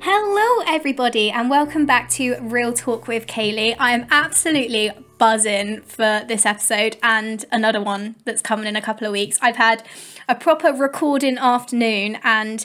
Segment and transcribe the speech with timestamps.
[0.00, 3.74] Hello, everybody, and welcome back to Real Talk with Kaylee.
[3.80, 9.06] I am absolutely buzzing for this episode and another one that's coming in a couple
[9.06, 9.38] of weeks.
[9.42, 9.82] I've had
[10.28, 12.64] a proper recording afternoon and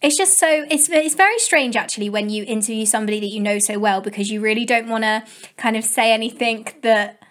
[0.00, 3.60] it's just so it's it's very strange actually when you interview somebody that you know
[3.60, 5.22] so well because you really don't want to
[5.56, 7.22] kind of say anything that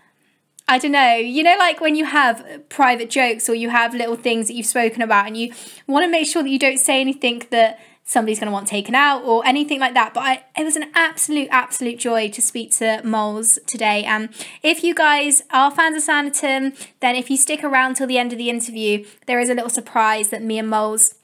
[0.68, 4.16] I don't know, you know, like when you have private jokes or you have little
[4.16, 5.52] things that you've spoken about and you
[5.86, 7.78] want to make sure that you don't say anything that
[8.12, 10.14] somebody's going to want taken out or anything like that.
[10.14, 14.04] But I, it was an absolute, absolute joy to speak to Moles today.
[14.04, 18.08] And um, if you guys are fans of Sanditon, then if you stick around till
[18.08, 21.16] the end of the interview, there is a little surprise that me and Moles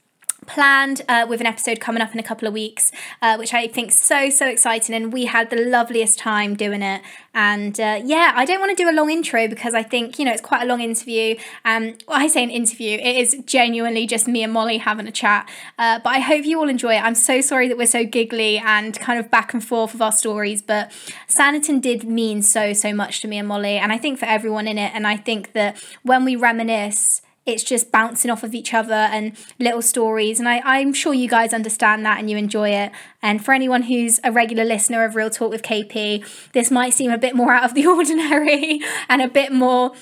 [0.46, 2.92] planned uh, with an episode coming up in a couple of weeks,
[3.22, 4.96] uh, which I think so so exciting.
[4.96, 7.02] And we had the loveliest time doing it.
[7.34, 10.26] And uh, yeah, I don't want to do a long intro because I think you
[10.26, 11.36] know it's quite a long interview.
[11.66, 15.12] Um, well, I say an interview, it is genuinely just me and Mollie having a
[15.12, 15.50] chat.
[15.78, 17.04] Uh, but I hope you all enjoy it.
[17.04, 20.12] I'm so sorry that we're so giggly and kind of back and forth of our
[20.12, 20.92] stories, but
[21.28, 24.68] Sanditon did mean so so much to me and Mollie, and I think for everyone
[24.68, 24.92] in it.
[24.94, 29.36] And I think that when we reminisce it's just bouncing off of each other and
[29.58, 30.40] little stories.
[30.40, 32.92] And I, I'm sure you guys understand that and you enjoy it.
[33.22, 37.12] And for anyone who's a regular listener of Real Talk with KP, this might seem
[37.12, 39.94] a bit more out of the ordinary and a bit more,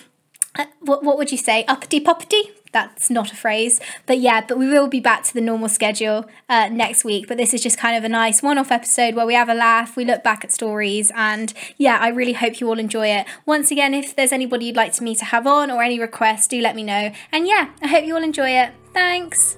[0.58, 2.52] uh, what, what would you say, uppity puppity?
[2.76, 3.80] That's not a phrase.
[4.06, 7.26] But yeah, but we will be back to the normal schedule uh, next week.
[7.26, 9.54] But this is just kind of a nice one off episode where we have a
[9.54, 13.26] laugh, we look back at stories, and yeah, I really hope you all enjoy it.
[13.46, 16.48] Once again, if there's anybody you'd like to me to have on or any requests,
[16.48, 17.14] do let me know.
[17.32, 18.74] And yeah, I hope you all enjoy it.
[18.94, 19.58] Thanks.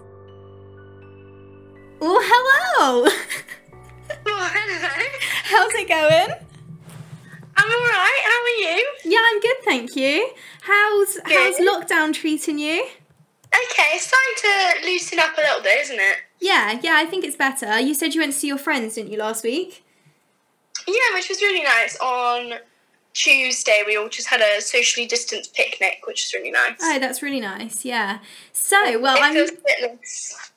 [1.99, 3.09] Oh, hello.
[4.27, 5.05] Oh, hello.
[5.43, 6.37] How's it going?
[7.59, 8.21] I'm all right.
[8.23, 8.87] How are you?
[9.05, 10.29] Yeah, I'm good, thank you.
[10.61, 11.33] How's Good.
[11.33, 12.85] how's lockdown treating you?
[13.77, 16.17] Okay, it's starting to loosen up a little bit, isn't it?
[16.39, 17.79] Yeah, yeah, I think it's better.
[17.79, 19.83] You said you went to see your friends, didn't you, last week?
[20.87, 21.95] Yeah, which was really nice.
[21.99, 22.53] On
[23.13, 26.77] Tuesday, we all just had a socially distanced picnic, which was really nice.
[26.81, 27.85] Oh, that's really nice.
[27.85, 28.19] Yeah.
[28.51, 30.51] So, well, it I'm feels a bit nice.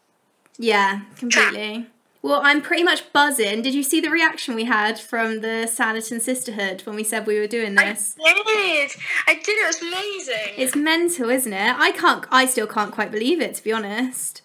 [0.59, 1.89] yeah, completely.
[2.23, 3.63] Well, I'm pretty much buzzing.
[3.63, 7.39] Did you see the reaction we had from the Sanditon Sisterhood when we said we
[7.39, 8.15] were doing this?
[8.23, 8.91] I did.
[9.27, 9.49] I did.
[9.49, 10.55] It was amazing.
[10.59, 11.77] It's mental, isn't it?
[11.79, 12.27] I can't.
[12.31, 14.43] I still can't quite believe it, to be honest.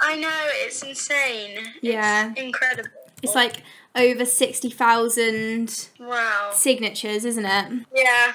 [0.00, 0.48] I know.
[0.64, 1.60] It's insane.
[1.80, 2.32] Yeah.
[2.32, 2.90] It's incredible.
[3.22, 3.62] It's like
[3.96, 6.50] over sixty thousand wow.
[6.52, 7.86] signatures, isn't it?
[7.94, 8.32] Yeah.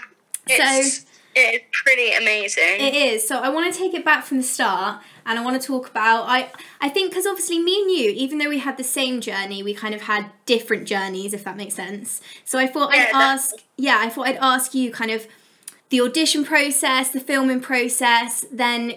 [0.47, 2.79] It's, it's pretty amazing.
[2.79, 3.27] It is.
[3.27, 5.89] So I want to take it back from the start and I want to talk
[5.89, 6.51] about I
[6.81, 9.73] I think cuz obviously me and you even though we had the same journey, we
[9.73, 12.19] kind of had different journeys if that makes sense.
[12.43, 15.27] So I thought Yeah, I'd ask yeah, I thought I'd ask you kind of
[15.89, 18.95] the audition process, the filming process, then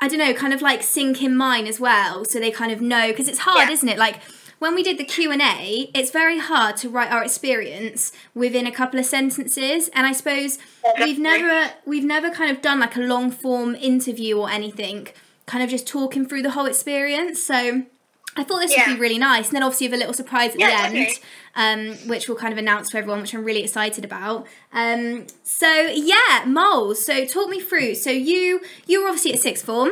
[0.00, 2.80] I don't know, kind of like sync in mine as well so they kind of
[2.80, 3.74] know because it's hard, Yeah.
[3.76, 3.98] isn't it?
[3.98, 4.16] Like
[4.58, 8.98] when we did the Q&A, it's very hard to write our experience within a couple
[9.00, 10.58] of sentences and I suppose
[11.02, 15.08] we've never we've never kind of done like a long form interview or anything
[15.46, 17.42] kind of just talking through the whole experience.
[17.42, 17.82] So
[18.36, 19.46] i thought this would be really nice.
[19.48, 21.08] And then obviously with a little surprise at Yeah, the end
[21.54, 22.02] definitely.
[22.02, 24.46] um, which we'll kind of announce to everyone which i'm really excited about.
[24.72, 27.04] Um, so yeah moles.
[27.06, 27.94] So talk me through.
[27.94, 29.90] So you you were obviously at sixth form.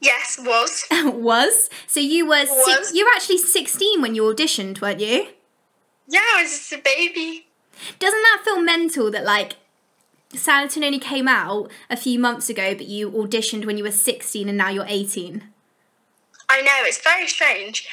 [0.00, 0.84] Yes, was.
[1.14, 1.68] was.
[1.86, 5.28] So you were six, you were actually 16 when you auditioned weren't you?
[6.06, 7.46] Yeah, I was just a baby.
[7.98, 9.54] doesn't that feel mental that like
[10.32, 14.48] Sanditon only came out a few months ago, but you auditioned when you were 16
[14.48, 15.42] and now you're 18.
[16.50, 17.86] I know, it's very strange.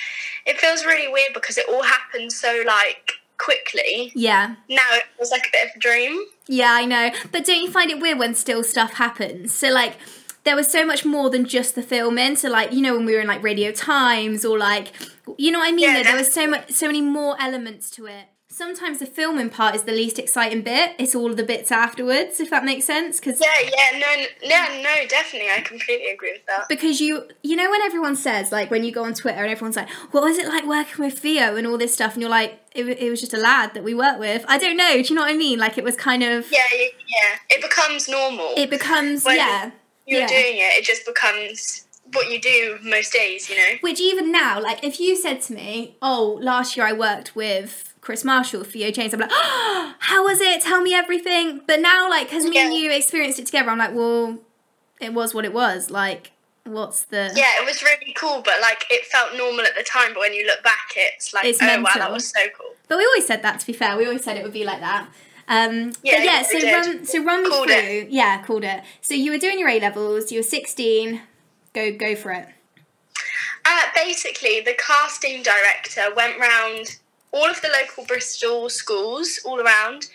[0.46, 4.12] It feels really weird because it all happened so like quickly.
[4.16, 6.26] Yeah, Now it was like a bit of a dream.
[6.48, 7.12] yeah, I know.
[7.32, 9.52] But don't you find it weird when still stuff happens?
[9.54, 9.98] So, like,
[10.46, 12.36] there was so much more than just the filming.
[12.38, 14.92] So, like, you know, when we were in like Radio Times or like,
[15.38, 15.90] you know what I mean?
[15.90, 18.26] Yeah, there was so much, so many more elements to it.
[18.56, 20.96] Sometimes the filming part is the least exciting bit.
[20.98, 23.20] It's all of the bits afterwards, if that makes sense.
[23.20, 26.70] Because Yeah, yeah, no, yeah, no, definitely, I completely agree with that.
[26.70, 29.76] because you you know when everyone says like when you go on Twitter and everyone's
[29.76, 32.62] like, what was it like working with Theo and all this stuff, and you're like,
[32.74, 34.46] it, it was just a lad that we worked with.
[34.48, 34.94] I don't know.
[34.94, 35.60] Do you know what I mean?
[35.60, 38.54] Like it was kind of Yeah, yeah, it becomes normal.
[38.56, 39.72] it becomes When yeah
[40.08, 40.28] You're yeah.
[40.28, 43.78] doing it, it just becomes what you do most days, you know.
[43.82, 47.92] Which even now, like if you said to me, oh, last year I worked with
[48.06, 50.62] Kris Marshall, Theo James, I'm like, oh, how was it?
[50.62, 51.62] Tell me everything.
[51.66, 54.38] But now, like, because me and you experienced it together, I'm like, well,
[55.02, 55.90] it was what it was.
[55.90, 56.32] Like,
[56.66, 60.14] what's the Yeah, it was really cool, but like it felt normal at the time.
[60.14, 62.74] But when you look back, it's like, It's oh wow, that was so cool.
[62.88, 63.60] But we always said that.
[63.62, 65.08] To be fair, we always said it would be like that.
[65.48, 66.42] Um, Yeah, but yeah.
[66.44, 66.74] So did.
[66.74, 67.76] run, so run me Called through.
[67.76, 68.10] it.
[68.12, 68.84] Yeah, called it.
[69.02, 70.32] So you were doing your A levels.
[70.32, 71.22] You were sixteen.
[71.74, 72.50] Go, go for it.
[73.66, 77.00] Uh, basically, the casting director went round
[77.36, 80.08] all of the local Bristol schools all around.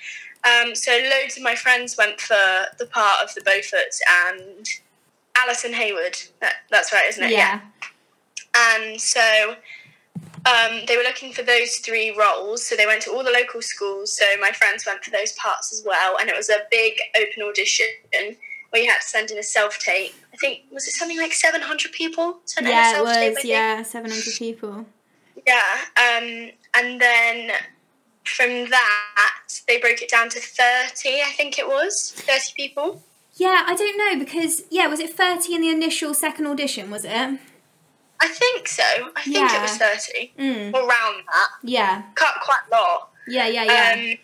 [0.43, 4.01] Um, so loads of my friends went for the part of the Beauforts
[4.33, 4.67] and
[5.37, 6.17] Alison Heywood.
[6.41, 7.31] That, that's right, isn't it?
[7.33, 7.61] Yeah.
[8.57, 9.55] And so
[10.47, 12.67] um, they were looking for those three roles.
[12.67, 14.17] So they went to all the local schools.
[14.17, 16.17] So my friends went for those parts as well.
[16.19, 17.87] And it was a big open audition
[18.71, 20.15] where you had to send in a self tape.
[20.33, 23.35] I think, was it something like 700 people sent Yeah, it tape?
[23.35, 23.45] was.
[23.45, 24.87] Yeah, 700 people.
[25.47, 25.63] Yeah.
[25.97, 27.53] Um, and then
[28.25, 32.13] from that, they broke it down to 30, I think it was.
[32.17, 33.03] 30 people.
[33.37, 37.05] Yeah, I don't know because, yeah, was it 30 in the initial second audition, was
[37.05, 37.39] it?
[38.23, 38.83] I think so.
[39.17, 39.59] I think Yeah.
[39.59, 40.33] it was 30.
[40.39, 40.75] Mm.
[40.75, 41.49] Or around that.
[41.63, 42.03] Yeah.
[42.15, 43.11] Cut quite a lot.
[43.27, 43.95] Yeah, yeah, yeah.
[44.13, 44.19] Um,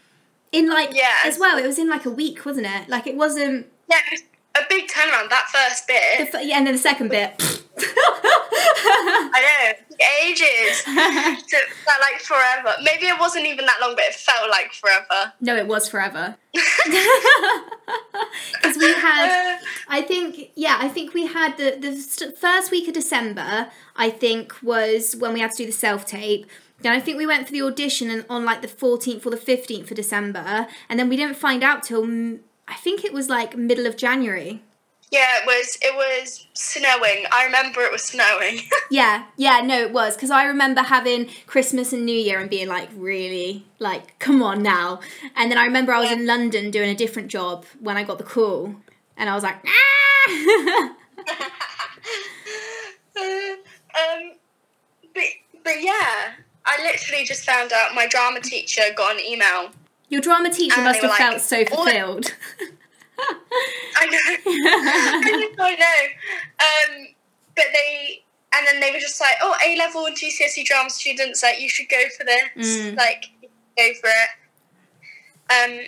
[0.52, 1.14] in like, yeah.
[1.24, 2.88] as well, it was in like a week, wasn't it?
[2.88, 4.22] Like it wasn't, yeah, it was
[4.62, 6.34] a big turnaround, that first the, bit.
[6.34, 7.62] f- yeah, and then the second bit.
[7.78, 10.82] I know, ages.
[11.48, 12.74] It felt like forever.
[12.82, 15.32] Maybe it wasn't even that long, but it felt like forever.
[15.40, 16.36] no, it was forever.
[18.52, 19.58] Because we had,
[19.88, 23.68] I think, yeah, I think we had the the st- first week of December.
[23.94, 26.46] I think was when we had to do the self tape.
[26.80, 29.36] Then I think we went for the audition and on like the fourteenth or the
[29.36, 32.04] fifteenth of December, and then we didn't find out till
[32.68, 34.62] I think it was like middle of January.
[35.10, 35.78] Yeah, it was.
[35.82, 37.24] It was snowing.
[37.32, 38.60] I remember it was snowing.
[38.90, 42.68] Yeah, yeah, no, it was because I remember having Christmas and New Year and being
[42.68, 45.00] like, really, like, come on now.
[45.34, 46.16] And then I remember I was Yeah.
[46.18, 48.76] in London doing a different job when I got the call,
[49.16, 50.28] and I was like, ah!
[53.16, 54.32] um,
[55.14, 55.24] but
[55.64, 56.32] but yeah,
[56.64, 59.70] I literally just found out my drama teacher got an email.
[60.08, 62.34] Your drama teacher must have were felt like, so fulfilled.
[63.96, 65.64] I know.
[65.64, 66.96] I know.
[66.98, 67.06] Um,
[67.54, 68.22] but they
[68.54, 71.68] and then they were just like, oh, A level and GCSE drama students, like you
[71.68, 72.96] should go for this, Mm.
[72.96, 73.26] like
[73.76, 74.30] go for it.
[75.48, 75.86] Um,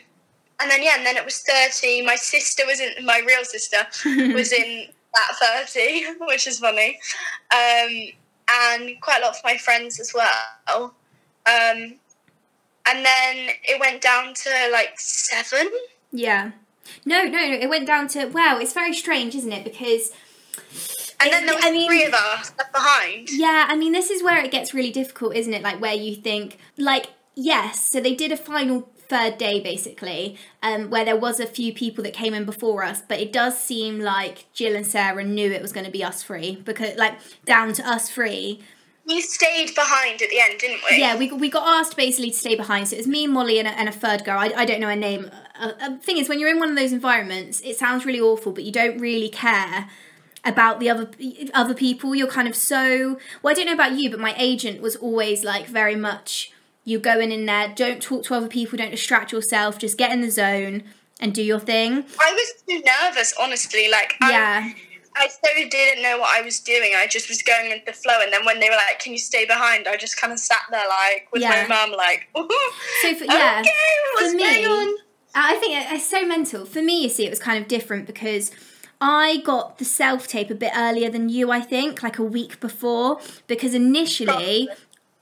[0.61, 2.03] and then yeah, and then it was thirty.
[2.03, 3.79] My sister was in my real sister
[4.35, 5.37] was in that
[5.67, 6.99] thirty, which is funny,
[7.53, 8.09] um,
[8.53, 10.95] and quite a lot of my friends as well.
[11.47, 11.95] Um,
[12.87, 15.71] and then it went down to like seven.
[16.13, 16.51] yeah.
[17.05, 19.64] No, no, no, it went down to, wow, it's very strange, isn't it?
[19.64, 20.12] Because
[21.20, 23.29] And then there was I mean- three of us left behind.
[23.31, 25.62] Yeah, I mean, this is where it gets really difficult, isn't it?
[25.62, 30.90] Like, where you think, like, yes, so they did a final third day basically, um,
[30.90, 34.00] where there was a few people that came in before us, but it does seem
[34.00, 37.14] like Jill and Sarah knew it was going to be us three because, like,
[37.46, 38.61] down to us three.
[39.06, 40.99] We stayed behind at the end, didn't we?
[40.99, 42.88] Yeah, we, we got asked basically to stay behind.
[42.88, 44.38] So it was me, Mollie, and a, and a third girl.
[44.38, 45.31] I, I don't know her name.
[45.58, 48.52] Uh, uh, thing is, when you're in one of those environments, it sounds really awful,
[48.52, 49.88] but you don't really care
[50.44, 51.10] about the other
[51.55, 52.14] other people.
[52.14, 53.50] You're kind of so well.
[53.50, 56.52] I don't know about you, but my agent was always like very much.
[56.84, 60.22] You going in there, don't talk to other people, don't distract yourself, just get in
[60.22, 60.84] the zone
[61.20, 62.05] and do your thing.
[62.19, 63.90] I was too nervous, honestly.
[63.90, 64.72] Like, Yeah,
[65.14, 66.93] I, I so didn't know what I was doing.
[66.96, 68.20] I just was going with the flow.
[68.22, 70.62] And then when they were like, "Can you stay behind?" I just kind of sat
[70.70, 71.66] there, like, with Yeah.
[71.69, 72.28] my mum, like,
[73.02, 73.70] So for, yeah, okay,
[74.14, 74.96] what's for me, going on?
[75.35, 76.65] I think it's so mental.
[76.65, 78.51] For me, you see, it was kind of different because
[79.01, 82.61] I got the self tape a bit earlier than you, I think, like a week
[82.61, 83.20] before.
[83.47, 84.69] Because initially,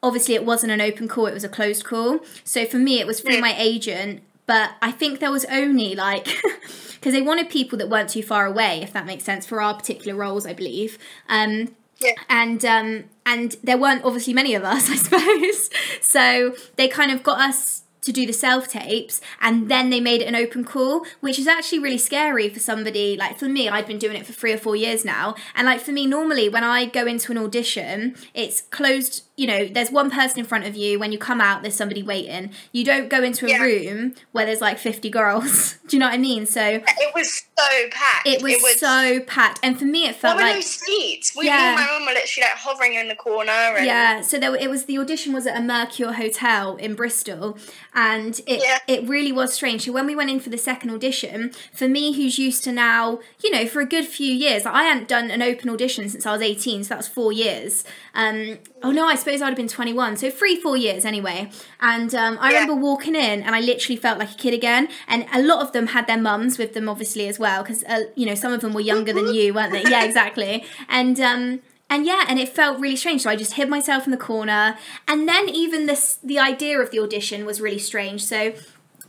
[0.02, 2.20] obviously, it wasn't an open call, it was a closed call.
[2.44, 3.40] So for me, it was through Mm.
[3.40, 4.22] my agent.
[4.46, 6.24] But I think there was only like,
[6.94, 9.74] because they wanted people that weren't too far away, if that makes sense, for our
[9.74, 10.98] particular roles, I believe.
[11.28, 12.12] Um, Yeah.
[12.28, 15.70] and um and there weren't obviously many of us i suppose
[16.02, 20.22] so they kind of got us to do the self tapes and then they made
[20.22, 23.86] it an open call which is actually really scary for somebody like for me i'd
[23.86, 26.64] been doing it for three or four years now and like for me normally when
[26.64, 30.74] i go into an audition it's closed you know there's one person in front of
[30.76, 33.62] you when you come out there's somebody waiting you don't go into a Yeah.
[33.62, 37.42] room where there's like 50 girls do you know what i mean so It was
[37.58, 38.26] so packed.
[38.26, 41.34] it was, so packed and for me it felt were like those seats?
[41.36, 41.56] We, Yeah.
[41.58, 43.50] me and my mum were literally like hovering in the corner.
[43.50, 47.56] And Yeah, so there, it was the audition was at a Mercure Hotel in Bristol,
[47.94, 48.78] and it Yeah.
[48.86, 49.84] it really was strange.
[49.86, 53.20] So when we went in for the second audition, for me who's used to now,
[53.42, 56.32] you know, for a good few years, I hadn't done an open audition since I
[56.32, 57.84] was eighteen, so that was four years.
[58.14, 61.50] Um, oh no, I suppose I'd have been twenty one, so three four years anyway.
[61.80, 62.60] And um, I Yeah.
[62.60, 64.88] remember walking in, and I literally felt like a kid again.
[65.08, 68.04] And a lot of them had their mums with them, obviously as well, because uh,
[68.14, 69.82] you know some of them were younger than you, weren't they?
[69.82, 70.64] Yeah, exactly.
[70.88, 73.22] And um, and yeah, and it felt really strange.
[73.22, 74.76] So I just hid myself in the corner,
[75.08, 78.24] and then even this the idea of the audition was really strange.
[78.24, 78.52] So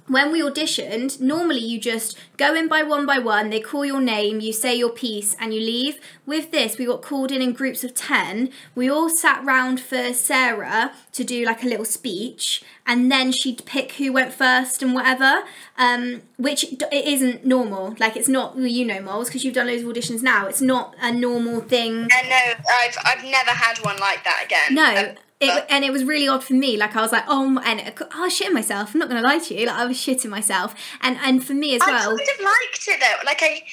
[0.07, 3.99] when we auditioned, normally you just go in by one by one, they call your
[3.99, 5.99] name, you say your piece, and you leave.
[6.25, 8.49] With this, we got called in in groups of 10.
[8.75, 13.65] We all sat round for Sarah to do like a little speech, and then she'd
[13.65, 15.43] pick who went first and whatever,
[15.77, 17.95] um, which it isn't normal.
[17.99, 20.47] Like, it's not, well, you know, Moles, because you've done loads of auditions now.
[20.47, 22.07] It's not a normal thing.
[22.07, 24.73] No, I've I've never had one like that again.
[24.75, 26.77] No, Um, it, and it was really odd for me.
[26.77, 28.93] Like I was like, oh, and I was shitting myself.
[28.93, 29.65] I'm not gonna lie to you.
[29.67, 32.13] Like I was shitting myself, and and for me as well.
[32.13, 33.25] I kind of liked it though.
[33.25, 33.63] Like I,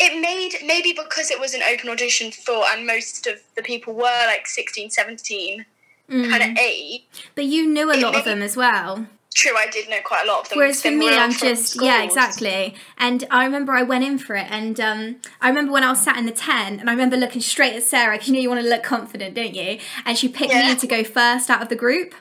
[0.00, 3.94] it made maybe because it was an open audition for, and most of the people
[3.94, 5.66] were like 16, 17
[6.10, 6.28] Mm.
[6.28, 7.04] kind of age.
[7.34, 9.06] But you knew a lot of them as well.
[9.34, 10.58] True, I did know quite a lot of them.
[10.58, 12.74] Whereas for me, I'm just yeah, exactly.
[12.98, 16.00] And I remember I went in for it, and um, I remember when I was
[16.00, 18.48] sat in the tent, and I remember looking straight at Sarah because you know you
[18.50, 19.78] want to look confident, don't you?
[20.04, 20.68] And she picked Yeah.
[20.68, 22.14] me to go first out of the group,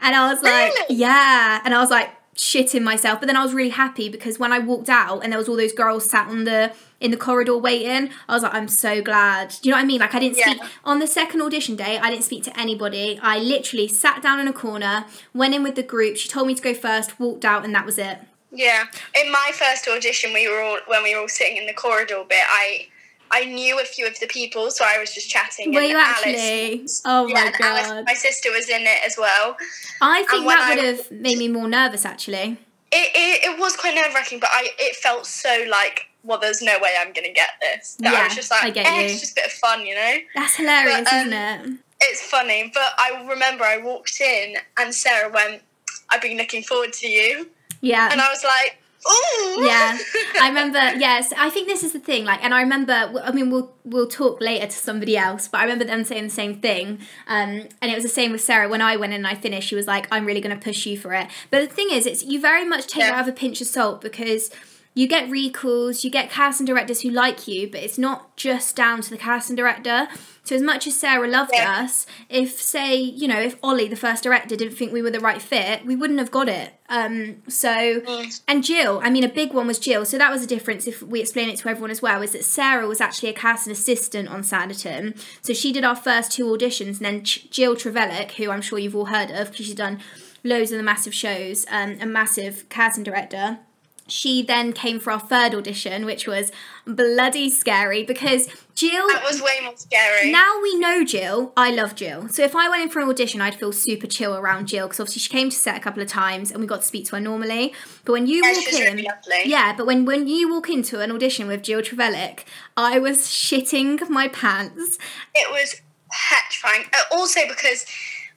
[0.00, 0.96] and I was like, Really?
[0.96, 3.20] yeah, and I was like shitting myself.
[3.20, 5.56] But then I was really happy because when I walked out and there was all
[5.56, 6.72] those girls sat on the
[7.04, 9.50] in the corridor waiting, I was like, I'm so glad.
[9.60, 10.00] Do you know what I mean?
[10.00, 10.50] Like I didn't Yeah.
[10.54, 11.98] speak on the second audition day.
[11.98, 13.20] I didn't speak to anybody.
[13.22, 16.16] I literally sat down in a corner, went in with the group.
[16.16, 18.18] She told me to go first, walked out, and that was it.
[18.50, 18.84] Yeah,
[19.20, 22.22] in my first audition, we were all when we were all sitting in the corridor
[22.28, 22.38] bit.
[22.48, 22.86] I
[23.30, 25.74] I knew a few of the people, so I was just chatting.
[25.74, 26.86] Were you actually?
[27.04, 28.04] Oh yeah, my and Alice, god!
[28.06, 29.56] my sister was in it as well.
[30.00, 32.58] I think that would have made me more nervous actually.
[32.92, 36.62] It, it, it was quite nerve wracking, but I it felt so like, well, there's
[36.62, 37.96] no way I'm gonna get this.
[38.00, 39.04] That I Yeah, was just like, I get eh, you.
[39.04, 40.16] it's just a bit of fun, you know.
[40.34, 41.78] That's hilarious, But, um, isn't it?
[42.00, 45.62] It's funny, but I remember I walked in and Sarah went,
[46.10, 47.48] "I've been looking forward to you,"
[47.80, 48.08] Yeah.
[48.10, 49.96] and I was like, "Ooh." yeah
[50.40, 53.50] i remember yes i think this is the thing like and i remember i mean
[53.50, 56.98] we'll we'll talk later to somebody else but i remember them saying the same thing
[57.28, 57.50] um
[57.80, 59.76] and it was the same with sarah when i went in and i finished she
[59.76, 62.24] was like i'm really going to push you for it but the thing is it's
[62.24, 63.10] you very much take Yeah.
[63.12, 64.50] that with a pinch of salt because
[64.96, 69.00] you get recalls, you get casting directors who like you, but it's not just down
[69.02, 70.06] to the casting director.
[70.44, 71.80] So as much as Sarah loved Yeah.
[71.82, 75.18] us, if say you know if Ollie, the first director, didn't think we were the
[75.20, 76.74] right fit, we wouldn't have got it.
[76.88, 77.68] Um, so
[78.02, 78.40] Mm.
[78.46, 80.04] and Jill, I mean, a big one was Jill.
[80.04, 80.86] So that was a difference.
[80.86, 83.72] If we explain it to everyone as well, is that Sarah was actually a casting
[83.72, 85.16] assistant on Sanditon.
[85.42, 88.78] So she did our first two auditions, and then Ch- Jill Trevellick, who I'm sure
[88.78, 89.98] you've all heard of because she's done
[90.44, 93.58] loads of the massive shows, um, a massive casting director.
[94.06, 96.52] She then came for our third audition, which was
[96.86, 100.30] bloody scary because Jill That was way more scary.
[100.30, 101.52] now we know Jill.
[101.56, 102.28] I love Jill.
[102.28, 105.00] So if I went in for an audition, I'd feel super chill around Jill because
[105.00, 107.16] obviously she came to set a couple of times and we got to speak to
[107.16, 107.72] her normally.
[108.04, 109.08] But when you Yeah, walk in, really
[109.46, 112.40] yeah, but when when you walk into an audition with Jill Trevellick,
[112.76, 114.98] I was shitting my pants.
[115.34, 115.80] it was
[116.10, 116.84] petrifying.
[116.92, 117.86] Uh, also because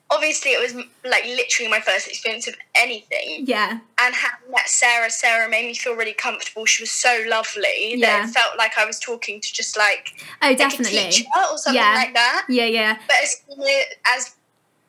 [0.10, 0.74] obviously it was
[1.04, 3.44] like literally my first experience of anything.
[3.46, 6.66] Yeah, And having met Sarah, Sarah made me feel really comfortable.
[6.66, 8.22] She was so lovely Yeah.
[8.22, 11.58] that it felt like I was talking to just like, oh like a teacher or
[11.58, 11.94] something Yeah.
[11.94, 12.46] like that.
[12.50, 12.98] Yeah, yeah.
[13.08, 13.42] But as
[14.16, 14.36] as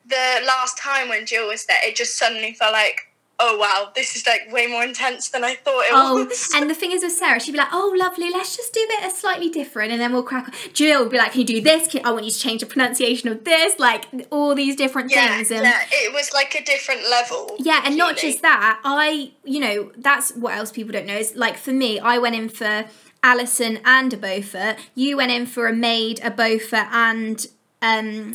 [0.07, 3.08] the last time when Jill was there, it just suddenly felt like,
[3.39, 6.49] oh wow, this is like way more intense than I thought it Oh, was.
[6.55, 9.05] and the thing is with Sarah, she'd be like, "Oh, lovely, let's just do it
[9.05, 11.61] a slightly different, and then we'll crack." on." Jill would be like, "Can you do
[11.61, 11.87] this?
[11.87, 15.35] Can, I want you to change the pronunciation of this, like all these different yeah,
[15.35, 17.55] things." And yeah, it was like a different level.
[17.59, 21.35] Yeah, and not just that, I, you know, that's what else people don't know is
[21.35, 22.85] like for me, I went in for
[23.23, 24.77] Alison and a Beaufort.
[24.95, 27.45] You went in for a maid, a Beaufort, and
[27.81, 28.33] um,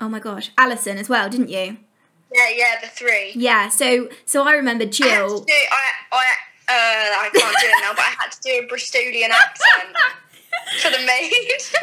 [0.00, 1.78] oh my gosh, Alison as well, didn't you?
[2.34, 3.32] Yeah, yeah, the three.
[3.34, 3.68] Yeah.
[3.68, 5.40] So, so I remember I Jill.
[5.40, 6.26] do, I, I,
[6.68, 9.96] uh, I can't do it now, but I had to do a Bristolian accent
[10.82, 11.32] for the maid.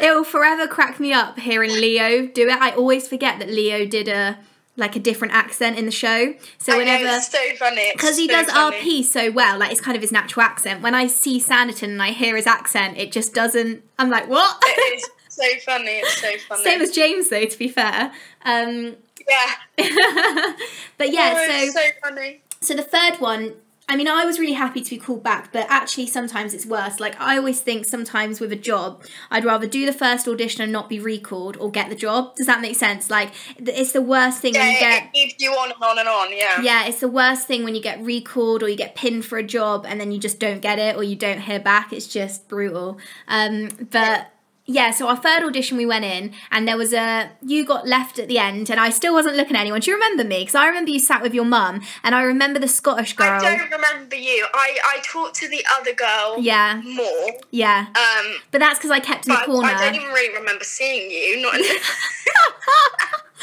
[0.00, 2.58] It will forever crack me up hearing Leo do it.
[2.60, 4.38] I always forget that Leo did a
[4.76, 6.34] like a different accent in the show.
[6.58, 7.04] So I whenever.
[7.04, 7.92] know, it's so funny.
[7.94, 8.76] because he so does funny.
[8.76, 10.82] RP so well, like it's kind of his natural accent.
[10.82, 13.82] When I see Sanditon and I hear his accent, it just doesn't.
[13.98, 14.58] I'm like, what?
[14.66, 15.98] It is so funny.
[15.98, 16.64] It's so funny.
[16.64, 17.44] Same as James, though.
[17.46, 18.12] To be fair,
[18.44, 18.96] um,
[19.28, 19.54] yeah.
[20.98, 21.34] but yeah.
[21.36, 22.40] Oh, so so funny.
[22.60, 23.54] so the third one.
[23.86, 27.00] I mean, I was really happy to be called back, but actually, sometimes it's worse.
[27.00, 30.72] Like, I always think sometimes with a job, I'd rather do the first audition and
[30.72, 32.34] not be recalled or get the job.
[32.34, 33.10] Does that make sense?
[33.10, 36.08] Like, it's the worst thing when you get it keeps you on and on and
[36.08, 36.32] on.
[36.32, 36.62] Yeah.
[36.62, 39.42] yeah, it's the worst thing when you get recalled or you get pinned for a
[39.42, 41.92] job and then you just don't get it or you don't hear back.
[41.92, 42.96] It's just brutal.
[43.28, 44.24] Um, but yeah,
[44.66, 48.28] so our third audition we went in and there was a you got left at
[48.28, 49.80] the end and I still wasn't looking at anyone.
[49.80, 50.40] Do you remember me?
[50.40, 53.28] Because I remember you sat with your mum and I remember the Scottish girl.
[53.30, 54.46] I don't remember you.
[54.54, 57.32] I I talked to the other girl Yeah, more.
[57.50, 59.68] yeah, Um, but that's because I kept in the corner.
[59.68, 61.42] I don't even really remember seeing you.
[61.42, 61.54] Not.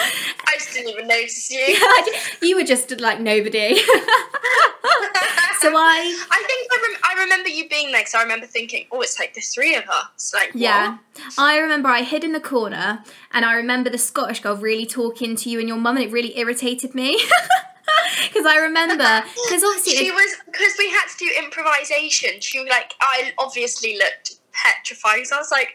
[0.03, 1.77] I just didn't even notice you.
[2.47, 3.75] you were just like nobody.
[5.61, 6.43] so I I think I, rem- I
[7.23, 10.31] remember you being there because I remember thinking, oh, it's like the three of us.
[10.33, 10.97] Like, Yeah.
[11.15, 11.33] what?
[11.37, 15.35] I remember I hid in the corner and I remember the Scottish girl really talking
[15.37, 17.21] to you and your mum and it really irritated me.
[18.27, 22.39] Because I remember, because obviously, She was because we had to do improvisation.
[22.39, 25.15] She was like, I obviously looked petrified.
[25.17, 25.69] because I was like,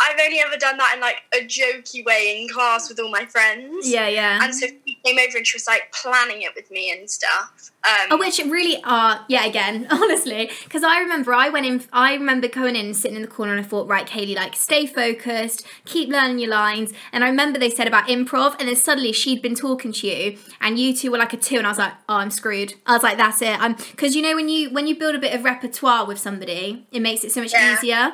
[0.00, 3.24] I've only ever done that in like a jokey way in class with all my
[3.26, 3.88] friends.
[3.90, 4.40] yeah, yeah.
[4.42, 7.70] And so she came over and she was like planning it with me and stuff.
[7.84, 12.14] Um, Oh, which really are yeah again honestly because I remember I went in I
[12.14, 14.84] remember going in and sitting in the corner and I thought right Kaylee like stay
[14.84, 19.12] focused keep learning your lines and I remember they said about improv and then suddenly
[19.12, 21.78] she'd been talking to you and you two were like a two and I was
[21.78, 24.70] like oh I'm screwed I was like that's it I'm because you know when you
[24.70, 27.74] when you build a bit of repertoire with somebody it makes it so much Yeah.
[27.74, 28.12] easier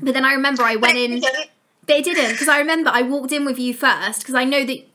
[0.00, 1.50] but then I remember I went in Didn't-
[1.86, 4.86] They didn't because I remember I walked in with you first because I know that.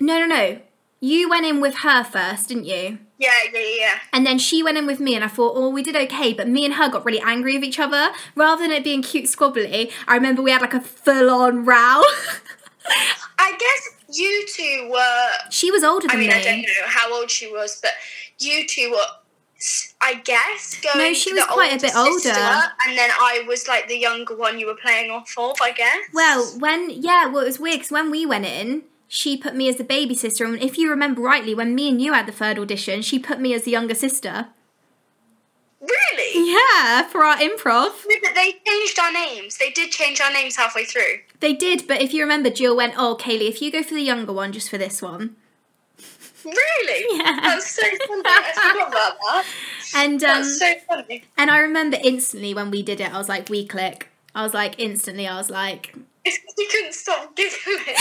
[0.00, 0.58] No, no, no.
[1.00, 2.98] You went in with her first, didn't you?
[3.18, 3.98] Yeah, yeah, yeah.
[4.12, 6.32] And then she went in with me, and I thought, oh, we did okay.
[6.32, 8.10] But me and her got really angry with each other.
[8.36, 11.74] Rather than it being cute squabbly, I remember we had like a full on row.
[13.38, 16.34] I guess you two were she was older I than mean, me.
[16.34, 17.90] I don't know how old she was, but
[18.38, 19.06] you two were,
[20.00, 20.98] I guess, going.
[20.98, 22.28] No, she was quite a bit older.
[22.28, 25.98] and then I was like the younger one you were playing off of, I guess.
[26.12, 29.68] Well, when yeah, well, it was weird because when we went in, she put me
[29.68, 32.32] as the baby sister, and if you remember rightly, when me and you had the
[32.32, 34.48] third audition, she put me as the younger sister.
[35.80, 36.50] really?
[36.52, 37.90] Yeah, for our improv.
[38.22, 39.56] But they changed our names.
[39.58, 41.20] They did change our names halfway through.
[41.40, 44.02] They did, but if you remember, Jill went, "Oh, Kaylee, if you go for the
[44.02, 45.36] younger one, just for this one."
[46.44, 47.04] Really?
[47.18, 47.40] Yeah.
[47.42, 48.22] That's so funny.
[48.24, 49.44] I forgot about that.
[49.94, 51.24] And um, That's so funny.
[51.38, 54.54] and I remember instantly when we did it, I was like, "We click." I was
[54.54, 55.94] like, instantly, I was like,
[56.58, 57.78] you couldn't stop giggling.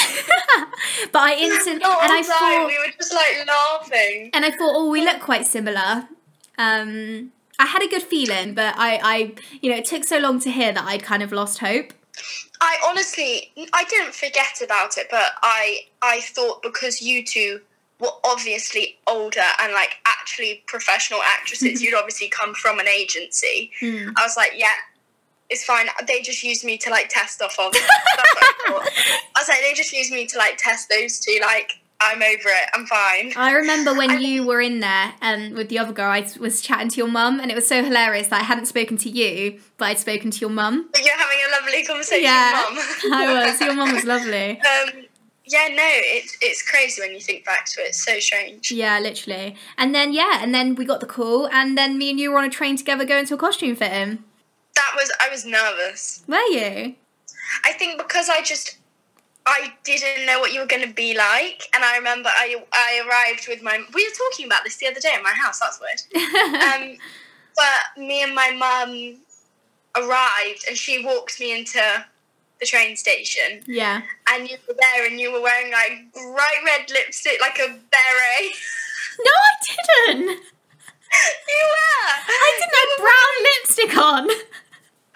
[1.11, 4.29] but I instantly, and I thought, we were just like laughing.
[4.33, 6.07] and I thought, oh, we look quite similar.
[6.57, 10.39] Um, I had a good feeling, but I, I, you know, it took so long
[10.41, 11.93] to hear that I'd kind of lost hope.
[12.61, 17.61] I honestly, I didn't forget about it, but I, I thought because you two
[17.99, 23.71] were obviously older and like actually professional actresses, you'd obviously come from an agency.
[23.79, 24.09] Hmm.
[24.15, 24.73] I was like, yeah,
[25.49, 25.87] it's fine.
[26.07, 27.73] They just used me to like test off of.
[27.75, 28.47] I.
[29.35, 31.37] I was like, they just used me to like test those two.
[31.41, 32.69] Like, I'm over it.
[32.73, 33.33] I'm fine.
[33.35, 36.61] I remember when I- you were in there um, with the other girl, I was
[36.61, 39.59] chatting to your mum, and it was so hilarious that I hadn't spoken to you,
[39.77, 40.89] but I'd spoken to your mum.
[40.95, 42.77] You're having a lovely conversation, Yeah, Mum.
[43.13, 43.61] I was.
[43.61, 44.59] Your mum was lovely.
[44.59, 44.89] Um,
[45.49, 47.87] yeah, no, it's it's crazy when you think back to it.
[47.89, 48.69] It's so strange.
[48.69, 49.55] Yeah, literally.
[49.77, 52.37] And then yeah, and then we got the call, and then me and you were
[52.37, 54.23] on a train together going to a costume fitting.
[54.77, 56.23] That was I was nervous.
[56.27, 56.95] Were you?
[57.65, 58.77] I think because I just
[59.47, 63.01] I didn't know what you were going to be like, and I remember I I
[63.07, 65.59] arrived with my we were talking about this the other day at my house.
[65.59, 66.01] That's weird.
[66.67, 66.97] Um,
[67.55, 69.17] but me and my mum
[69.95, 71.81] arrived, and she walked me into
[72.59, 74.01] the train station, yeah.
[74.29, 78.53] and you were there, and you were wearing like bright red lipstick, like a beret.
[79.19, 80.27] No, I didn't.
[81.49, 82.11] you were.
[82.27, 84.27] I didn't have brown lipstick on.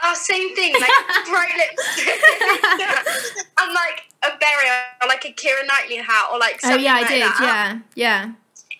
[0.03, 0.89] Oh, same thing, like
[1.29, 2.07] bright lipstick,
[3.59, 6.95] and like a beret, or like a Keira Knightley hat, or like Oh something yeah,
[6.95, 7.21] I like did.
[7.21, 7.39] that.
[7.41, 8.23] Yeah, yeah.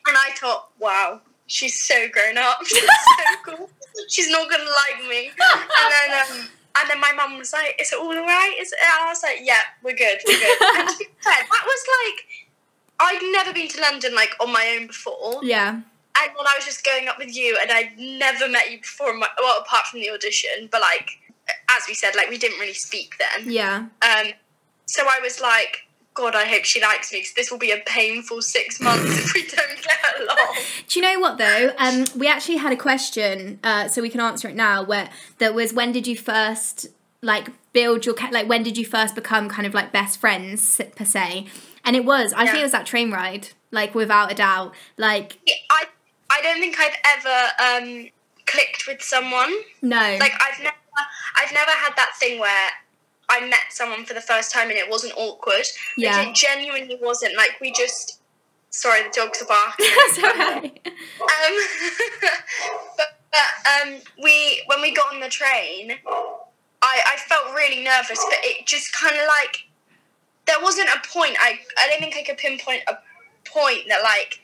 [0.08, 2.58] And I thought, wow, she's so grown up.
[2.66, 3.70] She's so cool.
[4.10, 5.28] She's not gonna like me.
[5.30, 8.80] And then, um, and then my mum was like, "Is it all alright?" Is it?
[8.82, 11.84] And I was like, "Yeah, we're good, we're good." and to be fair, that was
[12.02, 12.26] like,
[13.00, 15.82] I'd never been to London like on my own before, Yeah.
[16.24, 19.14] And when I was just going up with you, and I'd never met you before.
[19.14, 21.10] My, well, apart from the audition, but like,
[21.70, 23.52] as we said, like we didn't really speak then.
[23.52, 23.86] Yeah.
[24.02, 24.34] Um,
[24.86, 27.82] so I was like, God, I hope she likes me because this will be a
[27.86, 30.56] painful six months if we don't get along.
[30.88, 31.72] Do you know what though?
[31.78, 34.84] Um, we actually had a question, uh, so we can answer it now.
[34.84, 36.88] Where that was, when did you first
[37.22, 41.06] like build your like when did you first become kind of like best friends per
[41.06, 41.48] se?
[41.84, 44.76] And it was, I think it was that train ride, like without a doubt.
[44.98, 45.40] Like
[45.72, 45.86] I
[46.32, 48.10] I don't think I've ever um,
[48.46, 49.54] clicked with someone.
[49.82, 50.76] no, Like I've never
[51.38, 52.70] I've never had that thing where
[53.30, 55.66] I met someone for the first time and it wasn't awkward.
[55.98, 56.18] Yeah.
[56.18, 57.36] Like, it genuinely wasn't.
[57.38, 58.20] Like we just
[58.70, 59.86] sorry, the dogs are barking.
[59.98, 60.88] that's alright.
[60.88, 61.56] Um,
[62.98, 65.94] but, but um, we when we got on the train,
[66.82, 69.66] I I felt really nervous, but it just kind of like
[70.48, 71.36] there wasn't a point.
[71.40, 72.98] I I don't think I could pinpoint a
[73.46, 74.40] point that like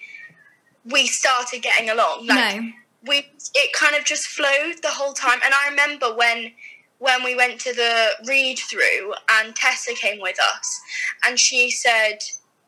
[0.91, 2.26] we started getting along.
[2.28, 2.69] Like No,
[3.08, 3.17] we
[3.56, 5.39] it kind of just flowed the whole time.
[5.43, 6.52] And I remember when
[7.00, 10.82] when we went to the read through and Tessa came with us,
[11.26, 12.19] and she said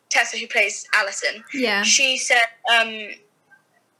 [0.10, 2.41] Tessa who plays Alison yeah, she said
[2.73, 3.10] um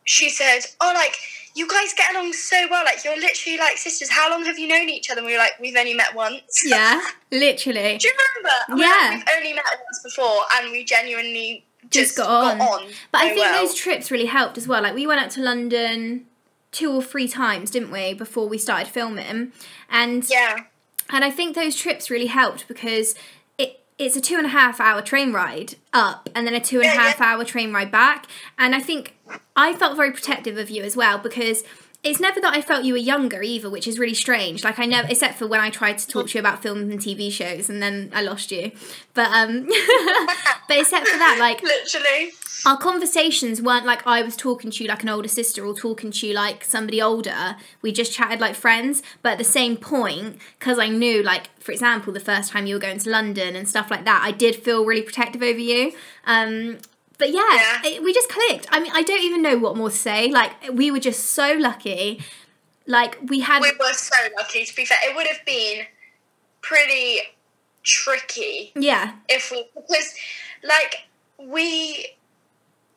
[0.06, 1.16] she said, "Oh, like
[1.56, 2.84] you guys get along so well.
[2.84, 4.10] Like you're literally like sisters.
[4.10, 6.42] How long have you known each other?" And we were like, "We've only met once."
[6.66, 7.00] Yeah,
[7.32, 7.98] literally.
[8.02, 8.74] Do you remember?
[8.76, 9.10] We Yeah.
[9.12, 12.88] like, We've only met once before, and we genuinely Just just, got on.
[13.12, 13.62] But I oh, think well.
[13.66, 14.84] those trips really helped as well.
[14.84, 16.26] Like we went out to London
[16.72, 19.52] two or three times, didn't we, before we started filming?
[19.90, 20.58] And Yeah.
[21.10, 23.16] and I think those trips really helped because
[23.58, 26.78] it it's a two and a half hour train ride up and then a two
[26.82, 28.28] and a Yeah, hour train ride back.
[28.58, 29.16] And I think
[29.56, 31.64] I felt very protective of you as well because
[32.02, 34.64] it's never that I felt you were younger either, which is really strange.
[34.64, 37.00] Like I never, except for when I tried to talk to you about films and
[37.00, 38.72] TV shows, and then I lost you.
[39.14, 39.66] But um,
[40.68, 42.32] but except for that, like Literally.
[42.66, 46.12] our conversations weren't like I was talking to you like an older sister or talking
[46.12, 47.58] to you like somebody older.
[47.82, 51.74] We just chatted like friends, but at the same point, because I knew, like, for
[51.74, 54.56] example, the first time you were going to London and stuff like that, I did
[54.56, 55.92] feel really protective over you.
[56.26, 56.78] Um,
[57.20, 57.82] but yeah, Yeah.
[57.84, 58.66] It, we just clicked.
[58.72, 60.32] I mean, I don't even know what more to say.
[60.32, 62.24] Like, we were just so lucky.
[62.88, 63.62] Like, we had.
[63.62, 64.66] We were so lucky.
[64.66, 65.86] To be fair, it would have been
[66.62, 67.20] pretty
[67.84, 70.14] tricky yeah, if we because
[70.64, 72.08] like we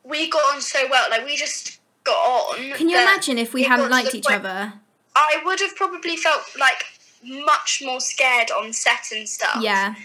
[0.03, 1.09] we got on so well.
[1.09, 2.73] Like we just got on.
[2.73, 4.73] can you imagine if we hadn't liked each point- other?
[5.15, 6.85] I would have probably felt like
[7.23, 9.57] much more scared on set and stuff.
[9.61, 9.95] Yeah,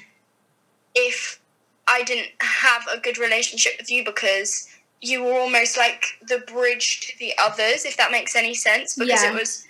[0.94, 1.40] if
[1.88, 4.68] I didn't have a good relationship with you because
[5.00, 8.94] you were almost like the bridge to the others, if that makes any sense.
[8.94, 9.30] Because Yeah.
[9.30, 9.64] it was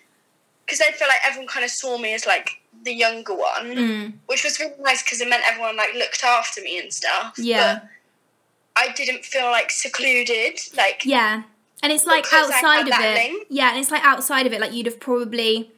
[0.67, 4.13] because I feel like everyone kind of saw me as like the younger one, Mm.
[4.27, 7.35] which was really nice because it meant everyone like looked after me and stuff.
[7.39, 7.81] Yeah.
[7.81, 7.89] But
[8.77, 10.61] I didn't feel like secluded.
[10.75, 11.43] Like Yeah.
[11.83, 13.15] And it's like outside of it.
[13.15, 13.47] link.
[13.49, 15.71] Yeah, and it's like outside of it, like you'd have probably